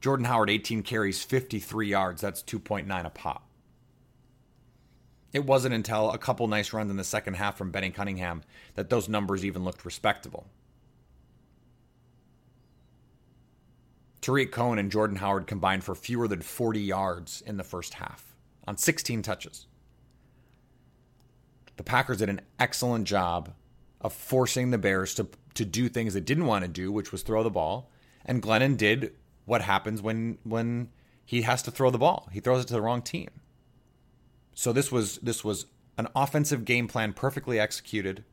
Jordan 0.00 0.26
Howard, 0.26 0.50
18 0.50 0.82
carries, 0.82 1.22
53 1.22 1.88
yards. 1.88 2.22
That's 2.22 2.42
2.9 2.42 3.04
a 3.04 3.10
pop. 3.10 3.48
It 5.32 5.44
wasn't 5.44 5.74
until 5.74 6.10
a 6.10 6.18
couple 6.18 6.46
nice 6.46 6.72
runs 6.72 6.90
in 6.90 6.96
the 6.96 7.04
second 7.04 7.34
half 7.34 7.58
from 7.58 7.70
Benny 7.70 7.90
Cunningham 7.90 8.42
that 8.74 8.88
those 8.88 9.08
numbers 9.08 9.44
even 9.44 9.64
looked 9.64 9.84
respectable. 9.84 10.46
Tarik 14.22 14.50
Cohen 14.50 14.78
and 14.78 14.90
Jordan 14.90 15.16
Howard 15.16 15.46
combined 15.46 15.84
for 15.84 15.94
fewer 15.94 16.26
than 16.26 16.40
40 16.40 16.80
yards 16.80 17.42
in 17.46 17.58
the 17.58 17.64
first 17.64 17.94
half 17.94 18.34
on 18.66 18.76
16 18.76 19.22
touches. 19.22 19.66
Packers 21.86 22.18
did 22.18 22.28
an 22.28 22.42
excellent 22.58 23.06
job 23.06 23.54
of 24.02 24.12
forcing 24.12 24.70
the 24.70 24.78
Bears 24.78 25.14
to, 25.14 25.26
to 25.54 25.64
do 25.64 25.88
things 25.88 26.12
they 26.12 26.20
didn't 26.20 26.44
want 26.44 26.64
to 26.64 26.70
do, 26.70 26.92
which 26.92 27.12
was 27.12 27.22
throw 27.22 27.42
the 27.42 27.50
ball. 27.50 27.90
And 28.26 28.42
Glennon 28.42 28.76
did 28.76 29.14
what 29.46 29.62
happens 29.62 30.02
when 30.02 30.38
when 30.42 30.90
he 31.24 31.42
has 31.42 31.62
to 31.62 31.70
throw 31.70 31.90
the 31.90 31.98
ball. 31.98 32.28
He 32.32 32.40
throws 32.40 32.62
it 32.62 32.68
to 32.68 32.74
the 32.74 32.82
wrong 32.82 33.00
team. 33.00 33.30
So 34.52 34.72
this 34.72 34.92
was 34.92 35.16
this 35.18 35.42
was 35.42 35.66
an 35.96 36.08
offensive 36.14 36.66
game 36.66 36.88
plan 36.88 37.14
perfectly 37.14 37.58
executed 37.58 38.24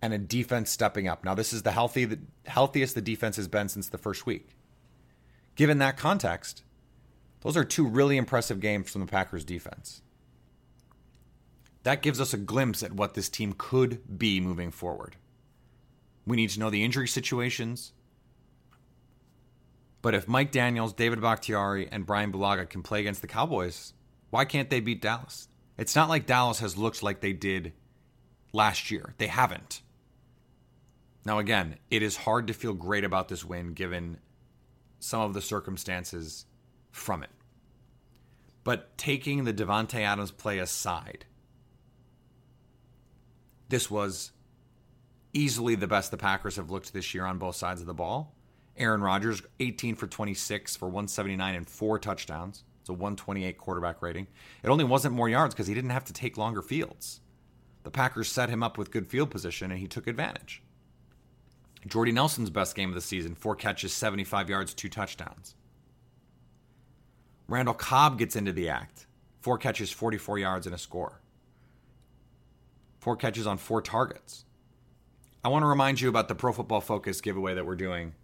and 0.00 0.14
a 0.14 0.18
defense 0.18 0.70
stepping 0.70 1.06
up. 1.06 1.24
Now 1.24 1.34
this 1.34 1.52
is 1.52 1.62
the 1.62 1.72
healthy 1.72 2.06
the 2.06 2.20
healthiest 2.46 2.94
the 2.94 3.02
defense 3.02 3.36
has 3.36 3.48
been 3.48 3.68
since 3.68 3.88
the 3.88 3.98
first 3.98 4.24
week 4.24 4.56
given 5.56 5.78
that 5.78 5.96
context, 5.96 6.62
those 7.40 7.56
are 7.56 7.64
two 7.64 7.86
really 7.86 8.16
impressive 8.16 8.60
games 8.60 8.90
from 8.90 9.00
the 9.00 9.06
Packers 9.06 9.44
defense. 9.44 10.02
That 11.86 12.02
gives 12.02 12.20
us 12.20 12.34
a 12.34 12.36
glimpse 12.36 12.82
at 12.82 12.94
what 12.94 13.14
this 13.14 13.28
team 13.28 13.54
could 13.56 14.18
be 14.18 14.40
moving 14.40 14.72
forward. 14.72 15.14
We 16.26 16.36
need 16.36 16.50
to 16.50 16.58
know 16.58 16.68
the 16.68 16.82
injury 16.82 17.06
situations. 17.06 17.92
But 20.02 20.12
if 20.12 20.26
Mike 20.26 20.50
Daniels, 20.50 20.92
David 20.92 21.20
Bakhtiari, 21.20 21.88
and 21.92 22.04
Brian 22.04 22.32
Bulaga 22.32 22.68
can 22.68 22.82
play 22.82 22.98
against 22.98 23.20
the 23.20 23.28
Cowboys, 23.28 23.92
why 24.30 24.44
can't 24.44 24.68
they 24.68 24.80
beat 24.80 25.00
Dallas? 25.00 25.46
It's 25.78 25.94
not 25.94 26.08
like 26.08 26.26
Dallas 26.26 26.58
has 26.58 26.76
looked 26.76 27.04
like 27.04 27.20
they 27.20 27.32
did 27.32 27.72
last 28.52 28.90
year. 28.90 29.14
They 29.18 29.28
haven't. 29.28 29.80
Now, 31.24 31.38
again, 31.38 31.76
it 31.88 32.02
is 32.02 32.16
hard 32.16 32.48
to 32.48 32.52
feel 32.52 32.74
great 32.74 33.04
about 33.04 33.28
this 33.28 33.44
win 33.44 33.74
given 33.74 34.18
some 34.98 35.20
of 35.20 35.34
the 35.34 35.40
circumstances 35.40 36.46
from 36.90 37.22
it. 37.22 37.30
But 38.64 38.98
taking 38.98 39.44
the 39.44 39.54
Davante 39.54 40.00
Adams 40.00 40.32
play 40.32 40.58
aside, 40.58 41.26
this 43.68 43.90
was 43.90 44.32
easily 45.32 45.74
the 45.74 45.86
best 45.86 46.10
the 46.10 46.16
Packers 46.16 46.56
have 46.56 46.70
looked 46.70 46.92
this 46.92 47.14
year 47.14 47.24
on 47.24 47.38
both 47.38 47.56
sides 47.56 47.80
of 47.80 47.86
the 47.86 47.94
ball. 47.94 48.34
Aaron 48.76 49.00
Rodgers, 49.00 49.42
18 49.60 49.94
for 49.94 50.06
26 50.06 50.76
for 50.76 50.86
179 50.86 51.54
and 51.54 51.68
four 51.68 51.98
touchdowns. 51.98 52.64
It's 52.80 52.88
a 52.88 52.92
128 52.92 53.58
quarterback 53.58 54.02
rating. 54.02 54.26
It 54.62 54.68
only 54.68 54.84
wasn't 54.84 55.14
more 55.14 55.28
yards 55.28 55.54
because 55.54 55.66
he 55.66 55.74
didn't 55.74 55.90
have 55.90 56.04
to 56.04 56.12
take 56.12 56.36
longer 56.36 56.62
fields. 56.62 57.20
The 57.82 57.90
Packers 57.90 58.30
set 58.30 58.48
him 58.48 58.62
up 58.62 58.78
with 58.78 58.90
good 58.90 59.06
field 59.06 59.30
position 59.30 59.70
and 59.70 59.80
he 59.80 59.86
took 59.86 60.06
advantage. 60.06 60.62
Jordy 61.86 62.12
Nelson's 62.12 62.50
best 62.50 62.74
game 62.74 62.88
of 62.88 62.94
the 62.94 63.00
season 63.00 63.34
four 63.34 63.54
catches, 63.54 63.92
75 63.92 64.50
yards, 64.50 64.74
two 64.74 64.88
touchdowns. 64.88 65.54
Randall 67.48 67.74
Cobb 67.74 68.18
gets 68.18 68.34
into 68.34 68.52
the 68.52 68.68
act. 68.68 69.06
Four 69.40 69.58
catches, 69.58 69.92
44 69.92 70.38
yards, 70.40 70.66
and 70.66 70.74
a 70.74 70.78
score. 70.78 71.20
Four 73.06 73.14
catches 73.14 73.46
on 73.46 73.58
four 73.58 73.82
targets. 73.82 74.44
I 75.44 75.48
want 75.48 75.62
to 75.62 75.68
remind 75.68 76.00
you 76.00 76.08
about 76.08 76.26
the 76.26 76.34
Pro 76.34 76.52
Football 76.52 76.80
Focus 76.80 77.20
giveaway 77.20 77.54
that 77.54 77.64
we're 77.64 77.76
doing. 77.76 78.14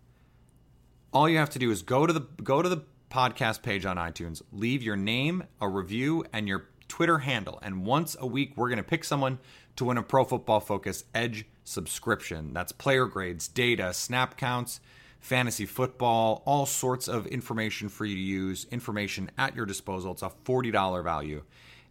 All 1.13 1.29
you 1.29 1.39
have 1.39 1.51
to 1.51 1.61
do 1.61 1.71
is 1.71 1.83
go 1.83 2.05
to 2.05 2.13
the 2.13 2.23
go 2.43 2.63
to 2.63 2.69
the 2.69 2.83
podcast 3.09 3.63
page 3.63 3.87
on 3.87 3.97
iTunes, 3.97 4.43
leave 4.51 4.83
your 4.83 4.97
name, 4.97 5.45
a 5.61 5.69
review, 5.69 6.25
and 6.33 6.49
your 6.49 6.67
Twitter 6.89 7.19
handle. 7.19 7.61
And 7.63 7.87
once 7.87 8.17
a 8.19 8.27
week, 8.27 8.55
we're 8.57 8.71
going 8.71 8.79
to 8.79 8.83
pick 8.83 9.05
someone 9.05 9.39
to 9.77 9.85
win 9.85 9.99
a 9.99 10.03
Pro 10.03 10.25
Football 10.25 10.59
Focus 10.59 11.05
Edge 11.15 11.47
subscription. 11.63 12.53
That's 12.53 12.73
player 12.73 13.07
grades, 13.07 13.47
data, 13.47 13.95
snap 13.95 14.37
counts, 14.37 14.81
fantasy 15.21 15.65
football, 15.65 16.43
all 16.45 16.67
sorts 16.67 17.07
of 17.07 17.29
information 17.29 17.89
for 17.89 18.05
you 18.05 18.17
to 18.17 18.21
use, 18.21 18.67
information 18.73 19.31
at 19.39 19.55
your 19.55 19.65
disposal. 19.65 20.11
It's 20.11 20.23
a 20.23 20.33
$40 20.45 21.05
value. 21.05 21.45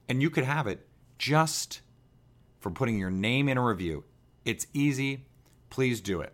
And 0.10 0.22
you 0.22 0.30
could 0.30 0.44
have 0.44 0.68
it 0.68 0.86
just 1.18 1.80
for 2.62 2.70
putting 2.70 2.98
your 2.98 3.12
name 3.12 3.50
in 3.50 3.58
a 3.58 3.64
review. 3.64 4.06
It's 4.46 4.68
easy. 4.74 5.26
Please 5.70 6.00
do 6.00 6.22
it. 6.22 6.34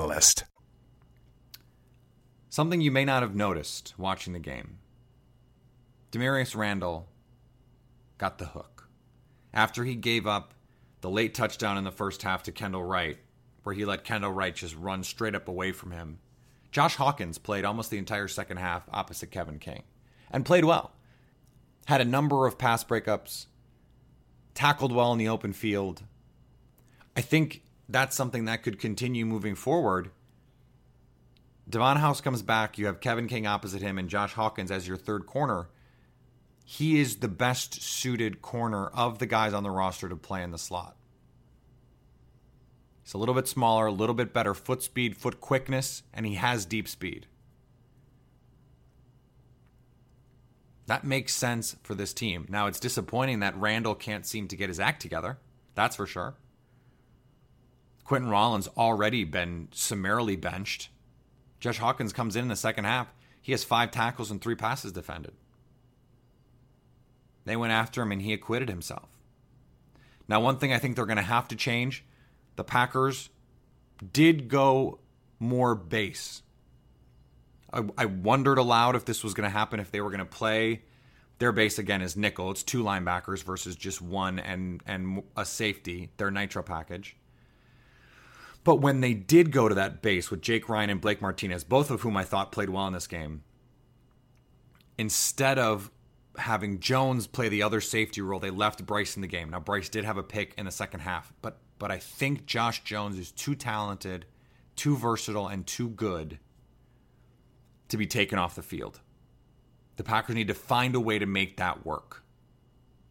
Catalyst. 0.01 0.45
Something 2.49 2.81
you 2.81 2.89
may 2.89 3.05
not 3.05 3.21
have 3.21 3.35
noticed 3.35 3.93
watching 3.99 4.33
the 4.33 4.39
game. 4.39 4.79
Damarious 6.11 6.55
Randall 6.55 7.07
got 8.17 8.39
the 8.39 8.47
hook. 8.47 8.89
After 9.53 9.83
he 9.83 9.93
gave 9.93 10.25
up 10.25 10.55
the 11.01 11.09
late 11.11 11.35
touchdown 11.35 11.77
in 11.77 11.83
the 11.83 11.91
first 11.91 12.23
half 12.23 12.41
to 12.43 12.51
Kendall 12.51 12.83
Wright, 12.83 13.19
where 13.61 13.75
he 13.75 13.85
let 13.85 14.03
Kendall 14.03 14.31
Wright 14.31 14.55
just 14.55 14.75
run 14.75 15.03
straight 15.03 15.35
up 15.35 15.47
away 15.47 15.71
from 15.71 15.91
him, 15.91 16.17
Josh 16.71 16.95
Hawkins 16.95 17.37
played 17.37 17.63
almost 17.63 17.91
the 17.91 17.99
entire 17.99 18.27
second 18.27 18.57
half 18.57 18.89
opposite 18.91 19.29
Kevin 19.29 19.59
King 19.59 19.83
and 20.31 20.47
played 20.47 20.65
well. 20.65 20.93
Had 21.85 22.01
a 22.01 22.05
number 22.05 22.47
of 22.47 22.57
pass 22.57 22.83
breakups, 22.83 23.45
tackled 24.55 24.93
well 24.93 25.11
in 25.11 25.19
the 25.19 25.29
open 25.29 25.53
field. 25.53 26.01
I 27.15 27.21
think 27.21 27.61
that's 27.91 28.15
something 28.15 28.45
that 28.45 28.63
could 28.63 28.79
continue 28.79 29.25
moving 29.25 29.55
forward. 29.55 30.11
Devon 31.69 31.97
House 31.97 32.21
comes 32.21 32.41
back. 32.41 32.77
You 32.77 32.87
have 32.87 32.99
Kevin 32.99 33.27
King 33.27 33.47
opposite 33.47 33.81
him 33.81 33.97
and 33.97 34.09
Josh 34.09 34.33
Hawkins 34.33 34.71
as 34.71 34.87
your 34.87 34.97
third 34.97 35.25
corner. 35.25 35.69
He 36.65 36.99
is 36.99 37.17
the 37.17 37.27
best 37.27 37.81
suited 37.81 38.41
corner 38.41 38.87
of 38.87 39.19
the 39.19 39.25
guys 39.25 39.53
on 39.53 39.63
the 39.63 39.71
roster 39.71 40.09
to 40.09 40.15
play 40.15 40.43
in 40.43 40.51
the 40.51 40.57
slot. 40.57 40.95
He's 43.03 43.13
a 43.13 43.17
little 43.17 43.35
bit 43.35 43.47
smaller, 43.47 43.87
a 43.87 43.91
little 43.91 44.15
bit 44.15 44.33
better 44.33 44.53
foot 44.53 44.83
speed, 44.83 45.17
foot 45.17 45.41
quickness, 45.41 46.03
and 46.13 46.25
he 46.25 46.35
has 46.35 46.65
deep 46.65 46.87
speed. 46.87 47.27
That 50.87 51.03
makes 51.03 51.33
sense 51.33 51.75
for 51.83 51.95
this 51.95 52.13
team. 52.13 52.45
Now, 52.49 52.67
it's 52.67 52.79
disappointing 52.79 53.39
that 53.39 53.55
Randall 53.55 53.95
can't 53.95 54.25
seem 54.25 54.47
to 54.49 54.57
get 54.57 54.69
his 54.69 54.79
act 54.79 55.01
together. 55.01 55.39
That's 55.73 55.95
for 55.95 56.05
sure. 56.05 56.35
Quinten 58.05 58.29
Rollins 58.29 58.67
already 58.77 59.23
been 59.23 59.69
summarily 59.71 60.35
benched. 60.35 60.89
Josh 61.59 61.77
Hawkins 61.77 62.13
comes 62.13 62.35
in 62.35 62.43
in 62.43 62.47
the 62.49 62.55
second 62.55 62.85
half. 62.85 63.13
He 63.41 63.51
has 63.51 63.63
five 63.63 63.91
tackles 63.91 64.31
and 64.31 64.41
three 64.41 64.55
passes 64.55 64.91
defended. 64.91 65.33
They 67.45 67.55
went 67.55 67.73
after 67.73 68.01
him 68.01 68.11
and 68.11 68.21
he 68.21 68.33
acquitted 68.33 68.69
himself. 68.69 69.09
Now, 70.27 70.39
one 70.41 70.57
thing 70.57 70.71
I 70.71 70.79
think 70.79 70.95
they're 70.95 71.05
going 71.05 71.17
to 71.17 71.23
have 71.23 71.47
to 71.49 71.55
change 71.55 72.05
the 72.55 72.63
Packers 72.63 73.29
did 74.13 74.47
go 74.47 74.99
more 75.39 75.75
base. 75.75 76.43
I, 77.73 77.83
I 77.97 78.05
wondered 78.05 78.57
aloud 78.57 78.95
if 78.95 79.05
this 79.05 79.23
was 79.23 79.33
going 79.33 79.49
to 79.49 79.51
happen, 79.57 79.79
if 79.79 79.91
they 79.91 80.01
were 80.01 80.09
going 80.09 80.19
to 80.19 80.25
play 80.25 80.83
their 81.39 81.51
base 81.51 81.79
again 81.79 82.01
as 82.01 82.15
nickel. 82.15 82.51
It's 82.51 82.63
two 82.63 82.83
linebackers 82.83 83.43
versus 83.43 83.75
just 83.75 84.01
one 84.01 84.37
and, 84.39 84.81
and 84.85 85.23
a 85.35 85.45
safety, 85.45 86.11
their 86.17 86.29
nitro 86.29 86.61
package. 86.61 87.15
But 88.63 88.75
when 88.75 89.01
they 89.01 89.13
did 89.13 89.51
go 89.51 89.67
to 89.67 89.75
that 89.75 90.01
base 90.01 90.29
with 90.29 90.41
Jake 90.41 90.69
Ryan 90.69 90.91
and 90.91 91.01
Blake 91.01 91.21
Martinez, 91.21 91.63
both 91.63 91.89
of 91.89 92.01
whom 92.01 92.15
I 92.15 92.23
thought 92.23 92.51
played 92.51 92.69
well 92.69 92.87
in 92.87 92.93
this 92.93 93.07
game, 93.07 93.43
instead 94.97 95.57
of 95.57 95.89
having 96.37 96.79
Jones 96.79 97.27
play 97.27 97.49
the 97.49 97.63
other 97.63 97.81
safety 97.81 98.21
role, 98.21 98.39
they 98.39 98.51
left 98.51 98.85
Bryce 98.85 99.15
in 99.15 99.21
the 99.21 99.27
game. 99.27 99.49
Now 99.49 99.59
Bryce 99.59 99.89
did 99.89 100.05
have 100.05 100.17
a 100.17 100.23
pick 100.23 100.53
in 100.57 100.65
the 100.65 100.71
second 100.71 101.01
half, 101.01 101.33
but 101.41 101.57
but 101.79 101.89
I 101.89 101.97
think 101.97 102.45
Josh 102.45 102.83
Jones 102.83 103.17
is 103.17 103.31
too 103.31 103.55
talented, 103.55 104.27
too 104.75 104.95
versatile, 104.95 105.47
and 105.47 105.65
too 105.65 105.89
good 105.89 106.37
to 107.89 107.97
be 107.97 108.05
taken 108.05 108.37
off 108.37 108.53
the 108.53 108.61
field. 108.61 108.99
The 109.95 110.03
Packers 110.03 110.35
need 110.35 110.49
to 110.49 110.53
find 110.53 110.93
a 110.93 110.99
way 110.99 111.17
to 111.17 111.25
make 111.25 111.57
that 111.57 111.83
work. 111.83 112.23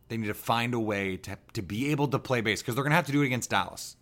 They 0.07 0.17
need 0.17 0.29
to 0.29 0.35
find 0.35 0.73
a 0.73 0.79
way 0.79 1.17
to, 1.17 1.37
to 1.55 1.63
be 1.63 1.91
able 1.91 2.07
to 2.09 2.19
play 2.21 2.41
base 2.43 2.63
because 2.63 2.77
they're 2.77 2.85
going 2.85 2.93
to 2.93 2.97
have 2.97 3.07
to 3.07 3.13
do 3.13 3.23
it 3.23 3.27
against 3.27 3.51
Dallas. 3.51 3.97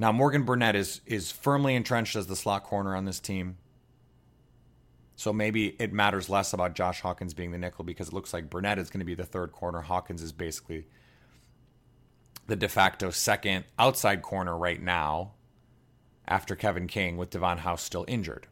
Now 0.00 0.12
Morgan 0.12 0.44
Burnett 0.44 0.76
is 0.76 1.02
is 1.04 1.30
firmly 1.30 1.74
entrenched 1.74 2.16
as 2.16 2.26
the 2.26 2.34
slot 2.34 2.64
corner 2.64 2.96
on 2.96 3.04
this 3.04 3.20
team. 3.20 3.58
So 5.14 5.30
maybe 5.30 5.76
it 5.78 5.92
matters 5.92 6.30
less 6.30 6.54
about 6.54 6.74
Josh 6.74 7.02
Hawkins 7.02 7.34
being 7.34 7.50
the 7.50 7.58
nickel 7.58 7.84
because 7.84 8.08
it 8.08 8.14
looks 8.14 8.32
like 8.32 8.48
Burnett 8.48 8.78
is 8.78 8.88
going 8.88 9.00
to 9.00 9.04
be 9.04 9.14
the 9.14 9.26
third 9.26 9.52
corner. 9.52 9.82
Hawkins 9.82 10.22
is 10.22 10.32
basically 10.32 10.86
the 12.46 12.56
de 12.56 12.66
facto 12.66 13.10
second 13.10 13.66
outside 13.78 14.22
corner 14.22 14.56
right 14.56 14.80
now 14.80 15.32
after 16.26 16.56
Kevin 16.56 16.86
King 16.86 17.18
with 17.18 17.28
Devon 17.28 17.58
House 17.58 17.82
still 17.82 18.06
injured. 18.08 18.46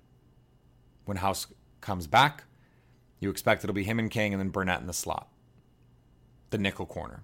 When 1.07 1.17
House 1.17 1.47
comes 1.81 2.07
back, 2.07 2.45
you 3.21 3.31
expect 3.31 3.65
it'll 3.65 3.73
be 3.73 3.85
him 3.85 3.99
and 3.99 4.11
King 4.11 4.35
and 4.35 4.41
then 4.41 4.51
Burnett 4.51 4.83
in 4.83 4.87
the 4.87 4.93
slot. 4.93 5.29
The 6.51 6.59
nickel 6.59 6.85
corner. 6.85 7.23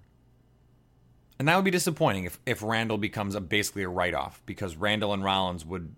And 1.37 1.47
that 1.47 1.55
would 1.55 1.65
be 1.65 1.71
disappointing 1.71 2.25
if, 2.25 2.39
if 2.45 2.63
Randall 2.63 2.97
becomes 2.97 3.35
a 3.35 3.41
basically 3.41 3.83
a 3.83 3.89
write 3.89 4.13
off 4.13 4.41
because 4.45 4.75
Randall 4.75 5.13
and 5.13 5.23
Rollins 5.23 5.65
would 5.65 5.93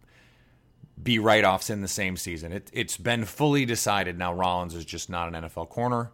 be 1.01 1.19
write 1.19 1.45
offs 1.45 1.69
in 1.69 1.81
the 1.81 1.87
same 1.87 2.17
season. 2.17 2.51
It, 2.51 2.69
it's 2.73 2.97
been 2.97 3.25
fully 3.25 3.65
decided 3.65 4.17
now 4.17 4.33
Rollins 4.33 4.73
is 4.73 4.83
just 4.83 5.09
not 5.09 5.33
an 5.33 5.43
NFL 5.43 5.69
corner. 5.69 6.11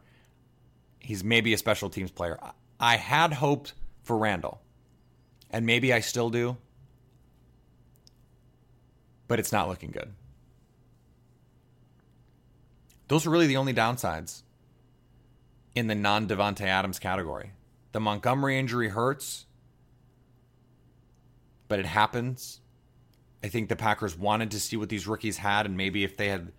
He's 0.99 1.23
maybe 1.23 1.53
a 1.53 1.57
special 1.57 1.89
teams 1.89 2.11
player. 2.11 2.37
I 2.79 2.97
had 2.97 3.33
hoped 3.33 3.73
for 4.01 4.17
Randall, 4.17 4.61
and 5.49 5.65
maybe 5.65 5.93
I 5.93 6.01
still 6.01 6.29
do, 6.29 6.57
but 9.27 9.39
it's 9.39 9.51
not 9.51 9.69
looking 9.69 9.91
good. 9.91 10.13
Those 13.07 13.25
are 13.25 13.29
really 13.29 13.47
the 13.47 13.57
only 13.57 13.73
downsides 13.73 14.43
in 15.75 15.87
the 15.87 15.95
non 15.95 16.27
Davante 16.27 16.61
Adams 16.61 16.99
category. 16.99 17.51
The 17.93 17.99
Montgomery 17.99 18.59
injury 18.59 18.89
hurts, 18.89 19.45
but 21.67 21.79
it 21.79 21.85
happens. 21.85 22.59
I 23.43 23.47
think 23.47 23.69
the 23.69 23.75
Packers 23.75 24.17
wanted 24.17 24.51
to 24.51 24.59
see 24.59 24.75
what 24.75 24.89
these 24.89 25.07
rookies 25.07 25.37
had, 25.37 25.65
and 25.65 25.77
maybe 25.77 26.03
if 26.03 26.17
they 26.17 26.27
had 26.27 26.51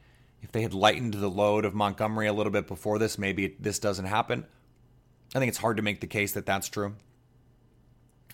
if 0.42 0.52
they 0.52 0.62
had 0.62 0.74
lightened 0.74 1.14
the 1.14 1.28
load 1.28 1.64
of 1.64 1.74
Montgomery 1.74 2.26
a 2.26 2.32
little 2.32 2.52
bit 2.52 2.66
before 2.66 2.98
this, 2.98 3.18
maybe 3.18 3.56
this 3.58 3.78
doesn't 3.78 4.04
happen. 4.04 4.46
I 5.34 5.38
think 5.38 5.48
it's 5.48 5.58
hard 5.58 5.78
to 5.78 5.82
make 5.82 6.00
the 6.00 6.06
case 6.06 6.32
that 6.32 6.46
that's 6.46 6.68
true. 6.68 6.94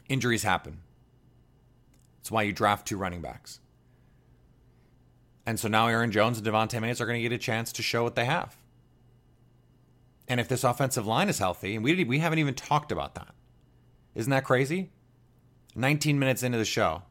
Injuries 0.08 0.42
happen. 0.42 0.80
That's 2.18 2.30
why 2.30 2.42
you 2.42 2.52
draft 2.52 2.86
two 2.86 2.96
running 2.96 3.22
backs. 3.22 3.60
And 5.46 5.58
so 5.58 5.68
now 5.68 5.86
Aaron 5.86 6.10
Jones 6.10 6.36
and 6.36 6.46
Devante 6.46 6.80
Mays 6.80 7.00
are 7.00 7.06
going 7.06 7.22
to 7.22 7.22
get 7.22 7.32
a 7.32 7.38
chance 7.38 7.72
to 7.72 7.82
show 7.82 8.02
what 8.02 8.16
they 8.16 8.24
have. 8.26 8.56
And 10.30 10.38
if 10.38 10.46
this 10.46 10.62
offensive 10.62 11.08
line 11.08 11.28
is 11.28 11.40
healthy, 11.40 11.74
and 11.74 11.82
we 11.82 12.04
we 12.04 12.20
haven't 12.20 12.38
even 12.38 12.54
talked 12.54 12.92
about 12.92 13.16
that. 13.16 13.34
Isn't 14.14 14.30
that 14.30 14.44
crazy? 14.44 14.92
19 15.74 16.20
minutes 16.20 16.44
into 16.44 16.56
the 16.56 16.64
show. 16.64 17.02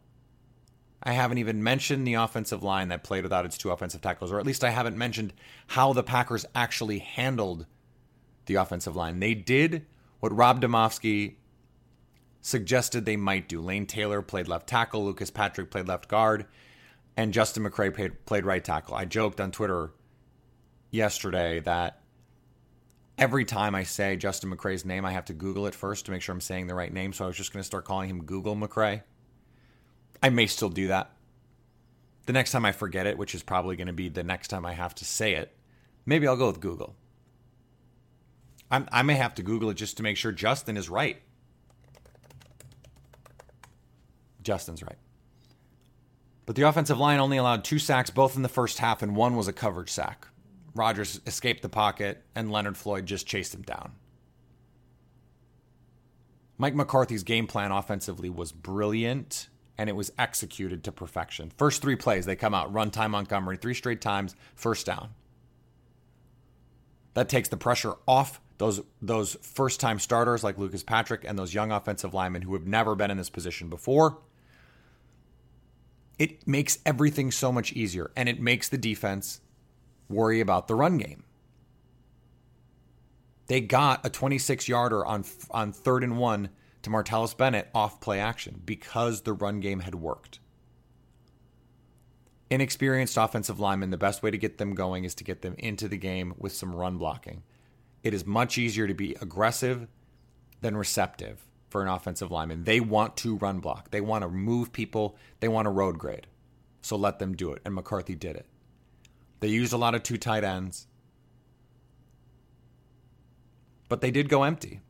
I 1.04 1.12
haven't 1.12 1.38
even 1.38 1.62
mentioned 1.62 2.08
the 2.08 2.14
offensive 2.14 2.64
line 2.64 2.88
that 2.88 3.04
played 3.04 3.24
without 3.24 3.44
its 3.44 3.58
two 3.58 3.72
offensive 3.72 4.00
tackles, 4.00 4.32
or 4.32 4.40
at 4.40 4.46
least 4.46 4.64
I 4.64 4.70
haven't 4.70 4.98
mentioned 4.98 5.34
how 5.68 5.92
the 5.92 6.02
Packers 6.02 6.46
actually 6.56 7.00
handled 7.00 7.66
the 8.46 8.56
offensive 8.56 8.96
line. 8.96 9.20
They 9.20 9.34
did 9.34 9.86
what 10.22 10.34
Rob 10.34 10.62
Demovsky 10.62 11.36
suggested 12.40 13.04
they 13.04 13.18
might 13.18 13.50
do. 13.50 13.60
Lane 13.60 13.86
Taylor 13.86 14.22
played 14.22 14.48
left 14.48 14.66
tackle, 14.66 15.04
Lucas 15.04 15.30
Patrick 15.30 15.72
played 15.72 15.90
left 15.90 16.08
guard, 16.08 16.46
and 17.18 17.34
Justin 17.34 17.66
McCray 17.66 17.94
played, 17.94 18.26
played 18.26 18.46
right 18.46 18.64
tackle. 18.64 18.96
I 18.96 19.04
joked 19.04 19.42
on 19.42 19.52
Twitter 19.52 19.92
yesterday 20.90 21.60
that 21.60 21.99
every 23.20 23.46
time 23.46 23.76
I 23.76 23.84
say 23.84 24.16
Justin 24.16 24.50
McCray's 24.50 24.86
name, 24.86 25.06
I 25.06 25.12
have 25.12 25.26
to 25.26 25.34
Google 25.34 25.68
it 25.68 25.76
first 25.76 26.06
to 26.06 26.12
make 26.12 26.22
sure 26.22 26.34
I'm 26.34 26.42
saying 26.42 26.68
the 26.68 26.74
right 26.74 26.92
name. 26.92 27.14
So 27.14 27.26
I 27.26 27.28
was 27.28 27.38
just 27.38 27.54
going 27.54 27.62
to 27.62 27.68
start 27.68 27.86
calling 27.86 28.10
him 28.10 28.24
Google 28.24 28.56
McCray. 28.56 29.04
I 30.24 30.30
may 30.30 30.48
still 30.48 30.70
do 30.70 30.88
that. 30.88 31.12
The 32.26 32.34
next 32.34 32.52
time 32.52 32.66
I 32.66 32.72
forget 32.72 33.06
it, 33.06 33.18
which 33.18 33.36
is 33.36 33.44
probably 33.44 33.76
going 33.76 33.88
to 33.88 33.94
be 33.94 34.10
the 34.10 34.24
next 34.24 34.48
time 34.48 34.66
I 34.66 34.74
have 34.74 34.96
to 34.96 35.06
say 35.06 35.34
it, 35.34 35.56
maybe 36.06 36.28
I'll 36.28 36.38
go 36.38 36.48
with 36.48 36.62
Google. 36.62 36.96
I'm, 38.72 38.88
i 38.92 39.02
may 39.02 39.16
have 39.16 39.36
to 39.36 39.44
Google 39.44 39.70
it 39.72 39.76
just 39.76 39.98
to 39.98 40.04
make 40.04 40.16
sure 40.16 40.32
Justin 40.32 40.78
is 40.78 40.90
right. 40.90 41.22
Justin's 44.44 44.84
right. 44.84 44.98
But 46.46 46.56
the 46.56 46.64
offensive 46.64 46.98
line 46.98 47.20
only 47.20 47.38
allowed 47.38 47.64
two 47.64 47.80
sacks, 47.80 48.10
both 48.10 48.36
in 48.36 48.42
the 48.44 48.50
first 48.50 48.80
half, 48.80 49.02
and 49.02 49.16
one 49.16 49.36
was 49.36 49.48
a 49.48 49.54
coverage 49.54 49.90
sack. 49.90 50.28
Rodgers 50.80 51.20
escaped 51.28 51.62
the 51.62 51.70
pocket, 51.70 52.24
and 52.34 52.50
Leonard 52.50 52.78
Floyd 52.78 53.06
just 53.06 53.28
chased 53.28 53.54
him 53.54 53.64
down. 53.64 53.92
Mike 56.58 56.74
McCarthy's 56.74 57.24
game 57.24 57.48
plan 57.48 57.72
offensively 57.72 58.30
was 58.30 58.54
brilliant, 58.54 59.50
and 59.78 59.90
it 59.90 59.96
was 59.96 60.14
executed 60.18 60.86
to 60.86 60.92
perfection. 60.94 61.52
First 61.58 61.82
three 61.82 61.98
plays, 61.98 62.26
they 62.26 62.38
come 62.38 62.54
out, 62.54 62.72
run 62.72 62.92
Ty 62.92 63.08
Montgomery, 63.08 63.58
three 63.58 63.74
straight 63.74 64.00
times, 64.00 64.38
first 64.56 64.86
down. 64.86 65.10
That 67.14 67.28
takes 67.28 67.50
the 67.50 67.58
pressure 67.58 67.96
off 68.08 68.40
those 68.58 68.82
those 69.02 69.36
first 69.42 69.82
time 69.82 70.00
starters 70.00 70.44
like 70.44 70.58
Lucas 70.58 70.84
Patrick 70.84 71.26
and 71.26 71.38
those 71.38 71.54
young 71.54 71.72
offensive 71.72 72.14
linemen 72.14 72.44
who 72.44 72.54
have 72.54 72.68
never 72.68 72.96
been 72.96 73.12
in 73.12 73.18
this 73.18 73.30
position 73.30 73.70
before. 73.70 74.20
It 76.18 76.48
makes 76.48 76.80
everything 76.86 77.32
so 77.32 77.52
much 77.52 77.74
easier 77.74 78.12
and 78.16 78.30
it 78.30 78.40
makes 78.42 78.70
the 78.70 78.78
defense 78.78 79.42
worry 80.10 80.40
about 80.40 80.68
the 80.68 80.76
run 80.76 80.98
game. 80.98 81.24
They 83.48 83.62
got 83.62 84.06
a 84.06 84.10
26 84.10 84.68
yarder 84.68 85.06
on 85.06 85.24
on 85.52 85.72
third 85.72 86.04
and 86.04 86.18
one 86.18 86.50
to 86.84 86.90
Martellus 86.90 87.36
Bennett 87.36 87.70
off 87.74 88.00
play 88.00 88.20
action 88.20 88.62
because 88.66 89.22
the 89.22 89.34
run 89.34 89.60
game 89.60 89.82
had 89.82 89.96
worked. 89.96 90.40
Inexperienced 92.50 93.18
offensive 93.18 93.60
linemen, 93.60 93.92
the 93.92 93.98
best 93.98 94.24
way 94.24 94.32
to 94.32 94.38
get 94.38 94.58
them 94.58 94.74
going 94.74 95.04
is 95.04 95.14
to 95.16 95.24
get 95.24 95.42
them 95.42 95.56
into 95.58 95.88
the 95.88 95.98
game 95.98 96.34
with 96.38 96.52
some 96.52 96.76
run 96.76 96.98
blocking. 96.98 97.44
It 98.04 98.14
is 98.14 98.26
much 98.26 98.58
easier 98.58 98.88
to 98.88 98.94
be 98.94 99.16
aggressive 99.22 99.88
than 100.62 100.76
receptive 100.76 101.46
for 101.70 101.82
an 101.82 101.88
offensive 101.88 102.32
lineman. 102.32 102.64
They 102.64 102.80
want 102.80 103.18
to 103.18 103.36
run 103.38 103.60
block, 103.60 103.92
they 103.92 104.02
want 104.02 104.24
to 104.24 104.30
move 104.30 104.72
people, 104.72 105.16
they 105.42 105.48
want 105.48 105.66
to 105.66 105.72
road 105.72 106.00
grade. 106.00 106.28
So 106.82 106.96
let 106.96 107.20
them 107.20 107.36
do 107.36 107.52
it. 107.52 107.62
And 107.66 107.76
McCarthy 107.76 108.16
did 108.16 108.36
it. 108.36 108.46
They 109.40 109.48
used 109.48 109.74
a 109.74 109.78
lot 109.78 109.96
of 109.96 110.04
two 110.04 110.18
tight 110.18 110.44
ends, 110.44 110.88
but 113.88 114.02
they 114.02 114.12
did 114.12 114.30
go 114.30 114.44
empty. 114.44 114.82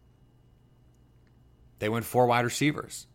They 1.79 1.89
went 1.89 2.05
four 2.05 2.25
wide 2.25 2.45
receivers. 2.45 3.07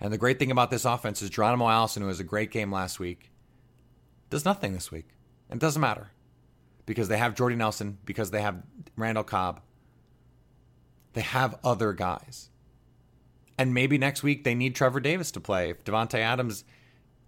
And 0.00 0.12
the 0.12 0.18
great 0.18 0.38
thing 0.38 0.50
about 0.50 0.70
this 0.70 0.84
offense 0.84 1.22
is 1.22 1.30
Geronimo 1.30 1.68
Allison, 1.68 2.02
who 2.02 2.08
has 2.08 2.20
a 2.20 2.24
great 2.24 2.50
game 2.50 2.72
last 2.72 3.00
week, 3.00 3.30
does 4.30 4.44
nothing 4.44 4.72
this 4.72 4.92
week. 4.92 5.08
It 5.50 5.58
doesn't 5.58 5.80
matter 5.80 6.10
because 6.86 7.08
they 7.08 7.18
have 7.18 7.34
Jordy 7.34 7.56
Nelson, 7.56 7.98
because 8.04 8.30
they 8.30 8.40
have 8.40 8.62
Randall 8.96 9.24
Cobb. 9.24 9.60
They 11.14 11.22
have 11.22 11.58
other 11.64 11.92
guys. 11.92 12.48
And 13.58 13.74
maybe 13.74 13.98
next 13.98 14.22
week 14.22 14.44
they 14.44 14.54
need 14.54 14.76
Trevor 14.76 15.00
Davis 15.00 15.32
to 15.32 15.40
play. 15.40 15.70
If 15.70 15.84
Davante 15.84 16.20
Adams, 16.20 16.64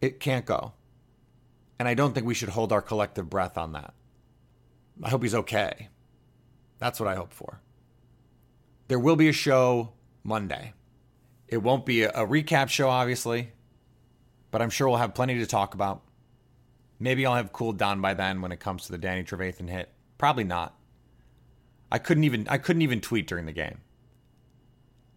it 0.01 0.21
can't 0.21 0.47
go. 0.47 0.73
And 1.81 1.89
I 1.89 1.95
don't 1.95 2.13
think 2.13 2.27
we 2.27 2.35
should 2.35 2.51
hold 2.51 2.73
our 2.73 2.83
collective 2.83 3.31
breath 3.31 3.57
on 3.57 3.73
that. 3.73 3.95
I 5.03 5.09
hope 5.09 5.23
he's 5.23 5.35
okay. 5.35 5.89
That's 6.79 7.01
what 7.01 7.09
I 7.09 7.15
hope 7.15 7.33
for. 7.33 7.63
There 8.89 8.99
will 8.99 9.17
be 9.17 9.31
a 9.31 9.33
show 9.33 9.95
Monday. 10.23 10.75
It 11.49 11.63
won't 11.63 11.87
be 11.87 12.03
a, 12.03 12.11
a 12.11 12.27
recap 12.27 12.69
show, 12.69 12.91
obviously, 12.91 13.53
but 14.51 14.61
I'm 14.61 14.69
sure 14.69 14.89
we'll 14.89 14.99
have 14.99 15.15
plenty 15.15 15.39
to 15.39 15.47
talk 15.47 15.73
about. 15.73 16.03
Maybe 16.99 17.25
I'll 17.25 17.37
have 17.37 17.55
cooled 17.55 17.79
down 17.79 18.03
by 18.03 18.13
then 18.13 18.43
when 18.43 18.53
it 18.53 18.61
comes 18.61 18.85
to 18.85 18.93
the 18.93 18.99
Danny 18.99 19.25
Trevathan 19.25 19.71
hit. 19.71 19.89
Probably 20.19 20.45
not. 20.45 20.79
I 21.91 21.97
couldn't 21.97 22.25
even 22.25 22.47
I 22.51 22.59
couldn't 22.59 22.83
even 22.83 23.01
tweet 23.01 23.27
during 23.27 23.47
the 23.47 23.53
game. 23.53 23.79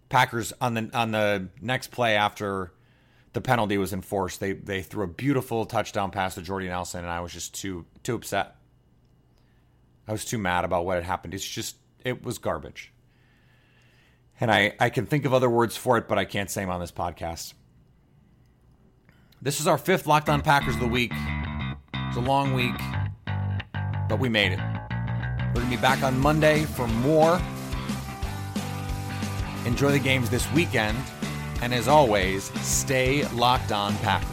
Packers 0.08 0.54
on 0.62 0.76
the 0.76 0.90
on 0.94 1.12
the 1.12 1.50
next 1.60 1.92
play 1.92 2.16
after 2.16 2.72
the 3.34 3.42
penalty 3.42 3.78
was 3.78 3.94
enforced, 3.94 4.40
they 4.40 4.54
they 4.54 4.82
threw 4.82 5.04
a 5.04 5.08
beautiful 5.08 5.66
touchdown 5.66 6.12
pass 6.12 6.36
to 6.36 6.42
Jordy 6.42 6.68
Nelson, 6.68 7.02
and 7.02 7.12
I 7.12 7.20
was 7.20 7.34
just 7.34 7.54
too 7.54 7.86
too 8.04 8.16
upset. 8.16 8.56
I 10.08 10.12
was 10.12 10.26
too 10.26 10.38
mad 10.38 10.66
about 10.66 10.86
what 10.86 10.96
had 10.96 11.04
happened. 11.04 11.34
It's 11.34 11.48
just 11.48 11.78
it 12.04 12.24
was 12.24 12.38
garbage. 12.38 12.92
And 14.40 14.52
I, 14.52 14.74
I 14.80 14.90
can 14.90 15.06
think 15.06 15.26
of 15.26 15.34
other 15.34 15.50
words 15.50 15.78
for 15.78 15.98
it, 15.98 16.08
but 16.08 16.18
I 16.18 16.26
can't 16.26 16.50
say 16.50 16.62
them 16.62 16.70
on 16.70 16.80
this 16.80 16.92
podcast. 16.92 17.54
This 19.42 19.60
is 19.60 19.68
our 19.68 19.78
fifth 19.78 20.08
Locked 20.08 20.28
On 20.28 20.42
Packers 20.42 20.76
of 20.76 20.82
the 20.82 20.88
week. 20.88 21.14
It's 21.94 22.18
a 22.18 22.22
long 22.22 22.54
week, 22.54 22.76
but 24.10 24.20
we 24.20 24.30
made 24.30 24.52
it. 24.52 24.60
We're 24.60 25.62
going 25.62 25.70
to 25.70 25.78
be 25.78 25.82
back 25.82 26.02
on 26.04 26.20
Monday 26.20 26.66
for 26.66 26.88
more. 26.88 27.40
Enjoy 29.66 29.92
the 29.92 30.00
games 30.00 30.30
this 30.30 30.52
weekend. 30.52 30.98
And 31.64 31.74
as 31.74 31.88
always, 31.88 32.52
stay 32.60 33.26
locked 33.30 33.72
on 33.72 33.96
Packers. 34.00 34.33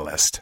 Catalyst. 0.01 0.41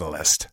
bushcenter.org/catalyst. 0.00 0.48